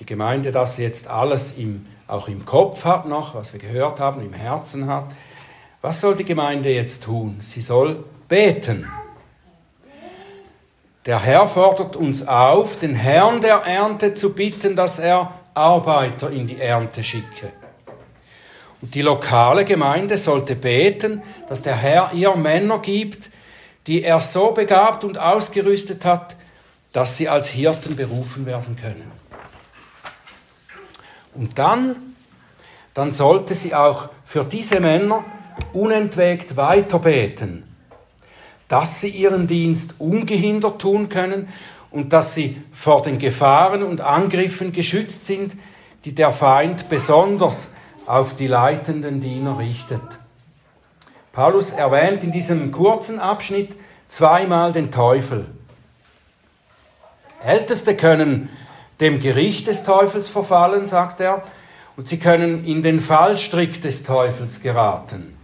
Die 0.00 0.06
Gemeinde 0.06 0.50
das 0.50 0.78
jetzt 0.78 1.08
alles 1.08 1.52
im, 1.52 1.86
auch 2.06 2.26
im 2.26 2.46
Kopf 2.46 2.84
hat 2.86 3.06
noch, 3.06 3.34
was 3.34 3.52
wir 3.52 3.60
gehört 3.60 4.00
haben, 4.00 4.22
im 4.22 4.32
Herzen 4.32 4.86
hat. 4.86 5.14
Was 5.82 6.00
soll 6.00 6.16
die 6.16 6.24
Gemeinde 6.24 6.70
jetzt 6.70 7.04
tun? 7.04 7.38
Sie 7.42 7.60
soll 7.60 8.02
beten. 8.26 8.88
Der 11.06 11.20
Herr 11.20 11.46
fordert 11.46 11.96
uns 11.96 12.26
auf, 12.26 12.78
den 12.78 12.94
Herrn 12.94 13.40
der 13.40 13.56
Ernte 13.56 14.14
zu 14.14 14.34
bitten, 14.34 14.74
dass 14.74 14.98
er 14.98 15.32
Arbeiter 15.54 16.30
in 16.30 16.46
die 16.46 16.60
Ernte 16.60 17.02
schicke. 17.02 17.52
Und 18.80 18.94
die 18.94 19.02
lokale 19.02 19.64
Gemeinde 19.64 20.16
sollte 20.16 20.56
beten, 20.56 21.22
dass 21.48 21.62
der 21.62 21.76
Herr 21.76 22.12
ihr 22.14 22.34
Männer 22.36 22.78
gibt, 22.78 23.30
die 23.86 24.02
er 24.02 24.20
so 24.20 24.52
begabt 24.52 25.04
und 25.04 25.18
ausgerüstet 25.18 26.04
hat, 26.04 26.36
dass 26.92 27.16
sie 27.16 27.28
als 27.28 27.48
Hirten 27.48 27.96
berufen 27.96 28.46
werden 28.46 28.76
können. 28.76 29.19
Und 31.40 31.58
dann, 31.58 31.96
dann 32.92 33.14
sollte 33.14 33.54
sie 33.54 33.74
auch 33.74 34.10
für 34.26 34.44
diese 34.44 34.78
Männer 34.78 35.24
unentwegt 35.72 36.54
weiter 36.58 36.98
beten, 36.98 37.64
dass 38.68 39.00
sie 39.00 39.08
ihren 39.08 39.46
Dienst 39.46 39.94
ungehindert 40.00 40.82
tun 40.82 41.08
können 41.08 41.48
und 41.90 42.12
dass 42.12 42.34
sie 42.34 42.60
vor 42.72 43.00
den 43.00 43.16
Gefahren 43.16 43.82
und 43.82 44.02
Angriffen 44.02 44.72
geschützt 44.72 45.24
sind, 45.24 45.56
die 46.04 46.14
der 46.14 46.32
Feind 46.32 46.90
besonders 46.90 47.70
auf 48.04 48.36
die 48.36 48.46
leitenden 48.46 49.22
Diener 49.22 49.58
richtet. 49.58 50.02
Paulus 51.32 51.72
erwähnt 51.72 52.22
in 52.22 52.32
diesem 52.32 52.70
kurzen 52.70 53.18
Abschnitt 53.18 53.78
zweimal 54.08 54.74
den 54.74 54.90
Teufel. 54.90 55.46
Älteste 57.42 57.96
können 57.96 58.50
dem 59.00 59.18
Gericht 59.18 59.66
des 59.66 59.82
Teufels 59.82 60.28
verfallen, 60.28 60.86
sagt 60.86 61.20
er, 61.20 61.42
und 61.96 62.06
sie 62.06 62.18
können 62.18 62.64
in 62.64 62.82
den 62.82 63.00
Fallstrick 63.00 63.80
des 63.82 64.02
Teufels 64.02 64.62
geraten. 64.62 65.36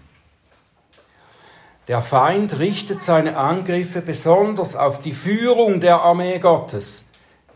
Der 1.88 2.02
Feind 2.02 2.58
richtet 2.58 3.02
seine 3.02 3.36
Angriffe 3.36 4.02
besonders 4.02 4.74
auf 4.74 5.00
die 5.00 5.12
Führung 5.12 5.80
der 5.80 6.02
Armee 6.02 6.38
Gottes, 6.38 7.06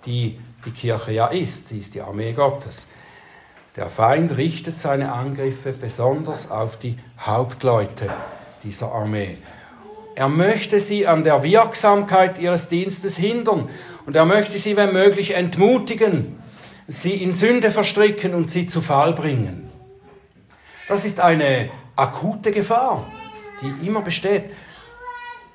die 0.07 0.39
die 0.65 0.71
Kirche 0.71 1.13
ja 1.13 1.27
ist, 1.27 1.69
sie 1.69 1.79
ist 1.79 1.95
die 1.95 2.01
Armee 2.01 2.33
Gottes. 2.33 2.89
Der 3.77 3.89
Feind 3.89 4.37
richtet 4.37 4.79
seine 4.79 5.13
Angriffe 5.13 5.73
besonders 5.73 6.51
auf 6.51 6.77
die 6.77 6.97
Hauptleute 7.19 8.09
dieser 8.63 8.93
Armee. 8.93 9.39
Er 10.21 10.29
möchte 10.29 10.81
sie 10.81 11.07
an 11.07 11.25
der 11.25 11.43
Wirksamkeit 11.43 12.39
ihres 12.39 12.69
Dienstes 12.69 13.17
hindern 13.17 13.71
und 14.05 14.15
er 14.15 14.27
möchte 14.27 14.59
sie, 14.59 14.77
wenn 14.77 14.93
möglich, 14.93 15.35
entmutigen, 15.35 16.39
sie 16.87 17.15
in 17.15 17.35
Sünde 17.35 17.71
verstricken 17.71 18.35
und 18.35 18.51
sie 18.51 18.67
zu 18.67 18.83
Fall 18.83 19.15
bringen. 19.15 19.71
Das 20.89 21.07
ist 21.07 21.21
eine 21.21 21.71
akute 21.97 22.51
Gefahr, 22.51 23.07
die 23.63 23.87
immer 23.87 24.03
besteht. 24.03 24.51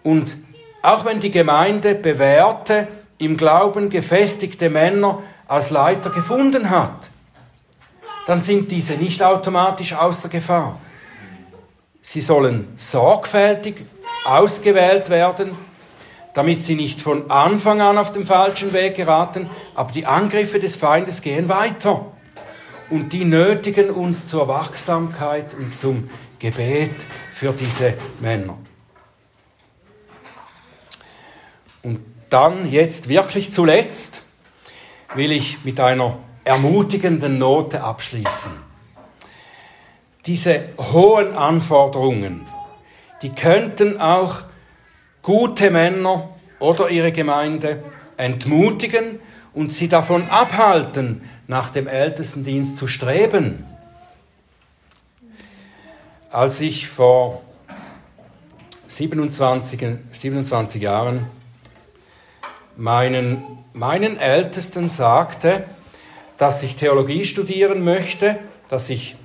Und 0.02 0.36
auch 0.82 1.06
wenn 1.06 1.20
die 1.20 1.30
Gemeinde 1.30 1.94
bewährte, 1.94 2.88
im 3.20 3.38
Glauben 3.38 3.92
gefestigte 3.92 4.72
Männer 4.72 5.22
als 5.48 5.70
Leiter 5.70 6.10
gefunden 6.10 6.72
hat, 6.72 7.12
dann 8.26 8.42
sind 8.42 8.72
diese 8.72 8.94
nicht 8.94 9.22
automatisch 9.22 9.94
außer 9.94 10.30
Gefahr. 10.30 10.80
Sie 12.02 12.22
sollen 12.22 12.68
sorgfältig 12.76 13.86
ausgewählt 14.26 15.10
werden 15.10 15.58
damit 16.36 16.64
sie 16.64 16.76
nicht 16.76 17.02
von 17.02 17.32
Anfang 17.32 17.82
an 17.82 17.98
auf 17.98 18.12
den 18.12 18.26
falschen 18.26 18.74
Weg 18.74 18.96
geraten, 18.96 19.50
aber 19.74 19.94
die 19.94 20.06
Angriffe 20.06 20.60
des 20.60 20.76
Feindes 20.76 21.22
gehen 21.22 21.48
weiter. 21.48 22.12
Und 22.90 23.14
die 23.14 23.24
nötigen 23.24 23.90
uns 23.90 24.28
zur 24.28 24.50
Wachsamkeit 24.50 25.54
und 25.56 25.78
zum 25.78 26.10
Gebet 26.38 26.92
für 27.32 27.54
diese 27.54 27.94
Männer. 28.20 28.58
Und 31.84 32.02
dann 32.30 32.70
jetzt 32.70 33.08
wirklich 33.08 33.54
zuletzt 33.54 34.22
will 35.16 35.32
ich 35.32 35.64
mit 35.64 35.80
einer 35.80 36.18
ermutigenden 36.44 37.38
Note 37.38 37.82
abschließen. 37.82 38.52
Diese 40.26 40.68
hohen 40.78 41.34
Anforderungen, 41.34 42.46
die 43.26 43.34
könnten 43.34 44.00
auch 44.00 44.42
gute 45.24 45.72
Männer 45.72 46.30
oder 46.60 46.92
ihre 46.92 47.12
Gemeinde 47.12 47.84
entmutigen 48.18 49.18
und 49.52 49.74
sie 49.74 49.90
davon 49.90 50.30
abhalten, 50.30 51.28
nach 51.48 51.72
dem 51.72 51.88
Ältestendienst 51.88 52.78
zu 52.78 52.86
streben. 52.86 53.66
Als 56.30 56.62
ich 56.62 56.88
vor 56.88 57.42
27, 58.90 59.84
27 60.12 60.84
Jahren 60.84 61.26
meinen, 62.78 63.42
meinen 63.74 64.20
Ältesten 64.20 64.88
sagte, 64.88 65.66
dass 66.38 66.62
ich 66.62 66.76
Theologie 66.76 67.24
studieren 67.24 67.84
möchte, 67.84 68.38
dass 68.70 68.88
ich 68.90 69.16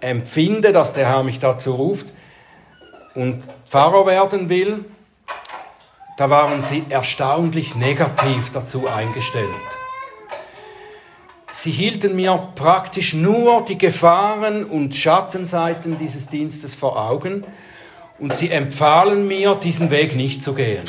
empfinde, 0.00 0.72
dass 0.72 0.92
der 0.92 1.08
Herr 1.08 1.22
mich 1.22 1.38
dazu 1.38 1.72
ruft 1.72 2.12
und 3.14 3.42
Pfarrer 3.68 4.06
werden 4.06 4.48
will, 4.48 4.84
da 6.16 6.30
waren 6.30 6.62
sie 6.62 6.84
erstaunlich 6.88 7.74
negativ 7.74 8.50
dazu 8.50 8.86
eingestellt. 8.88 9.48
Sie 11.50 11.70
hielten 11.70 12.16
mir 12.16 12.50
praktisch 12.54 13.12
nur 13.12 13.64
die 13.64 13.78
Gefahren 13.78 14.64
und 14.64 14.96
Schattenseiten 14.96 15.98
dieses 15.98 16.28
Dienstes 16.28 16.74
vor 16.74 16.98
Augen 16.98 17.44
und 18.18 18.34
sie 18.34 18.50
empfahlen 18.50 19.26
mir, 19.26 19.54
diesen 19.54 19.90
Weg 19.90 20.14
nicht 20.16 20.42
zu 20.42 20.54
gehen 20.54 20.88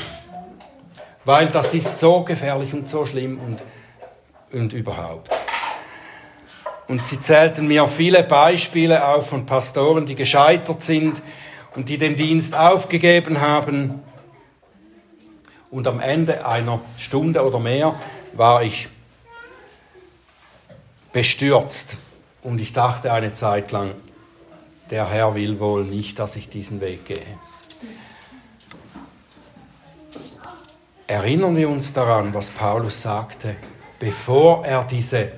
weil 1.25 1.47
das 1.47 1.73
ist 1.73 1.99
so 1.99 2.23
gefährlich 2.23 2.73
und 2.73 2.89
so 2.89 3.05
schlimm 3.05 3.39
und, 3.39 3.63
und 4.57 4.73
überhaupt. 4.73 5.29
Und 6.87 7.05
sie 7.05 7.19
zählten 7.19 7.67
mir 7.67 7.87
viele 7.87 8.23
Beispiele 8.23 9.05
auf 9.07 9.29
von 9.29 9.45
Pastoren, 9.45 10.05
die 10.05 10.15
gescheitert 10.15 10.81
sind 10.81 11.21
und 11.75 11.89
die 11.89 11.97
den 11.97 12.15
Dienst 12.15 12.55
aufgegeben 12.55 13.41
haben. 13.41 14.01
Und 15.71 15.87
am 15.87 15.99
Ende 15.99 16.45
einer 16.45 16.81
Stunde 16.97 17.45
oder 17.45 17.59
mehr 17.59 17.95
war 18.33 18.63
ich 18.63 18.89
bestürzt. 21.11 21.97
Und 22.41 22.59
ich 22.59 22.73
dachte 22.73 23.11
eine 23.11 23.33
Zeit 23.33 23.71
lang, 23.71 23.91
der 24.89 25.09
Herr 25.09 25.35
will 25.35 25.59
wohl 25.59 25.83
nicht, 25.83 26.19
dass 26.19 26.35
ich 26.35 26.49
diesen 26.49 26.81
Weg 26.81 27.05
gehe. 27.05 27.25
erinnern 31.13 31.55
wir 31.55 31.69
uns 31.69 31.93
daran, 31.93 32.33
was 32.33 32.49
Paulus 32.49 33.03
sagte, 33.03 33.55
bevor 33.99 34.65
er 34.65 34.83
diese 34.83 35.31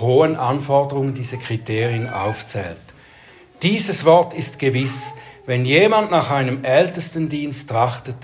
hohen 0.00 0.36
Anforderungen, 0.36 1.14
diese 1.14 1.36
Kriterien 1.36 2.08
aufzählt. 2.08 2.80
Dieses 3.62 4.06
Wort 4.06 4.32
ist 4.32 4.58
gewiss, 4.58 5.12
wenn 5.46 5.64
jemand 5.64 6.10
nach 6.10 6.30
einem 6.30 6.64
Ältestendienst 6.64 7.68
trachtet, 7.68 8.16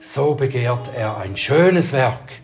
so 0.00 0.34
begehrt 0.34 0.90
er 0.96 1.18
ein 1.18 1.36
schönes 1.36 1.92
Werk. 1.92 2.40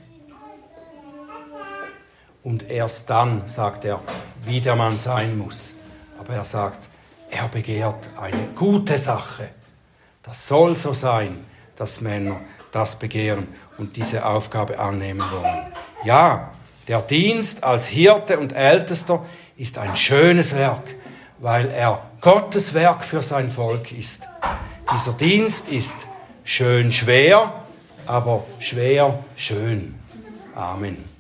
Und 2.42 2.68
erst 2.68 3.08
dann 3.08 3.46
sagt 3.46 3.84
er, 3.84 4.00
wie 4.44 4.60
der 4.60 4.76
Mann 4.76 4.98
sein 4.98 5.38
muss. 5.38 5.74
Aber 6.18 6.34
er 6.34 6.44
sagt, 6.44 6.88
er 7.30 7.48
begehrt 7.48 8.08
eine 8.20 8.48
gute 8.54 8.98
Sache. 8.98 9.48
Das 10.22 10.46
soll 10.46 10.76
so 10.76 10.92
sein, 10.92 11.44
dass 11.76 12.00
Männer 12.00 12.40
das 12.72 12.98
begehren 12.98 13.48
und 13.78 13.96
diese 13.96 14.26
Aufgabe 14.26 14.78
annehmen 14.78 15.22
wollen. 15.32 15.72
Ja, 16.04 16.52
der 16.88 17.00
Dienst 17.00 17.64
als 17.64 17.86
Hirte 17.86 18.38
und 18.38 18.52
Ältester 18.52 19.24
ist 19.56 19.78
ein 19.78 19.96
schönes 19.96 20.54
Werk, 20.54 20.94
weil 21.44 21.68
er 21.68 22.00
Gottes 22.22 22.72
Werk 22.72 23.04
für 23.04 23.22
sein 23.22 23.50
Volk 23.50 23.92
ist. 23.92 24.26
Dieser 24.94 25.12
Dienst 25.12 25.68
ist 25.68 25.98
schön 26.42 26.90
schwer, 26.90 27.52
aber 28.06 28.44
schwer 28.60 29.22
schön. 29.36 29.94
Amen. 30.54 31.13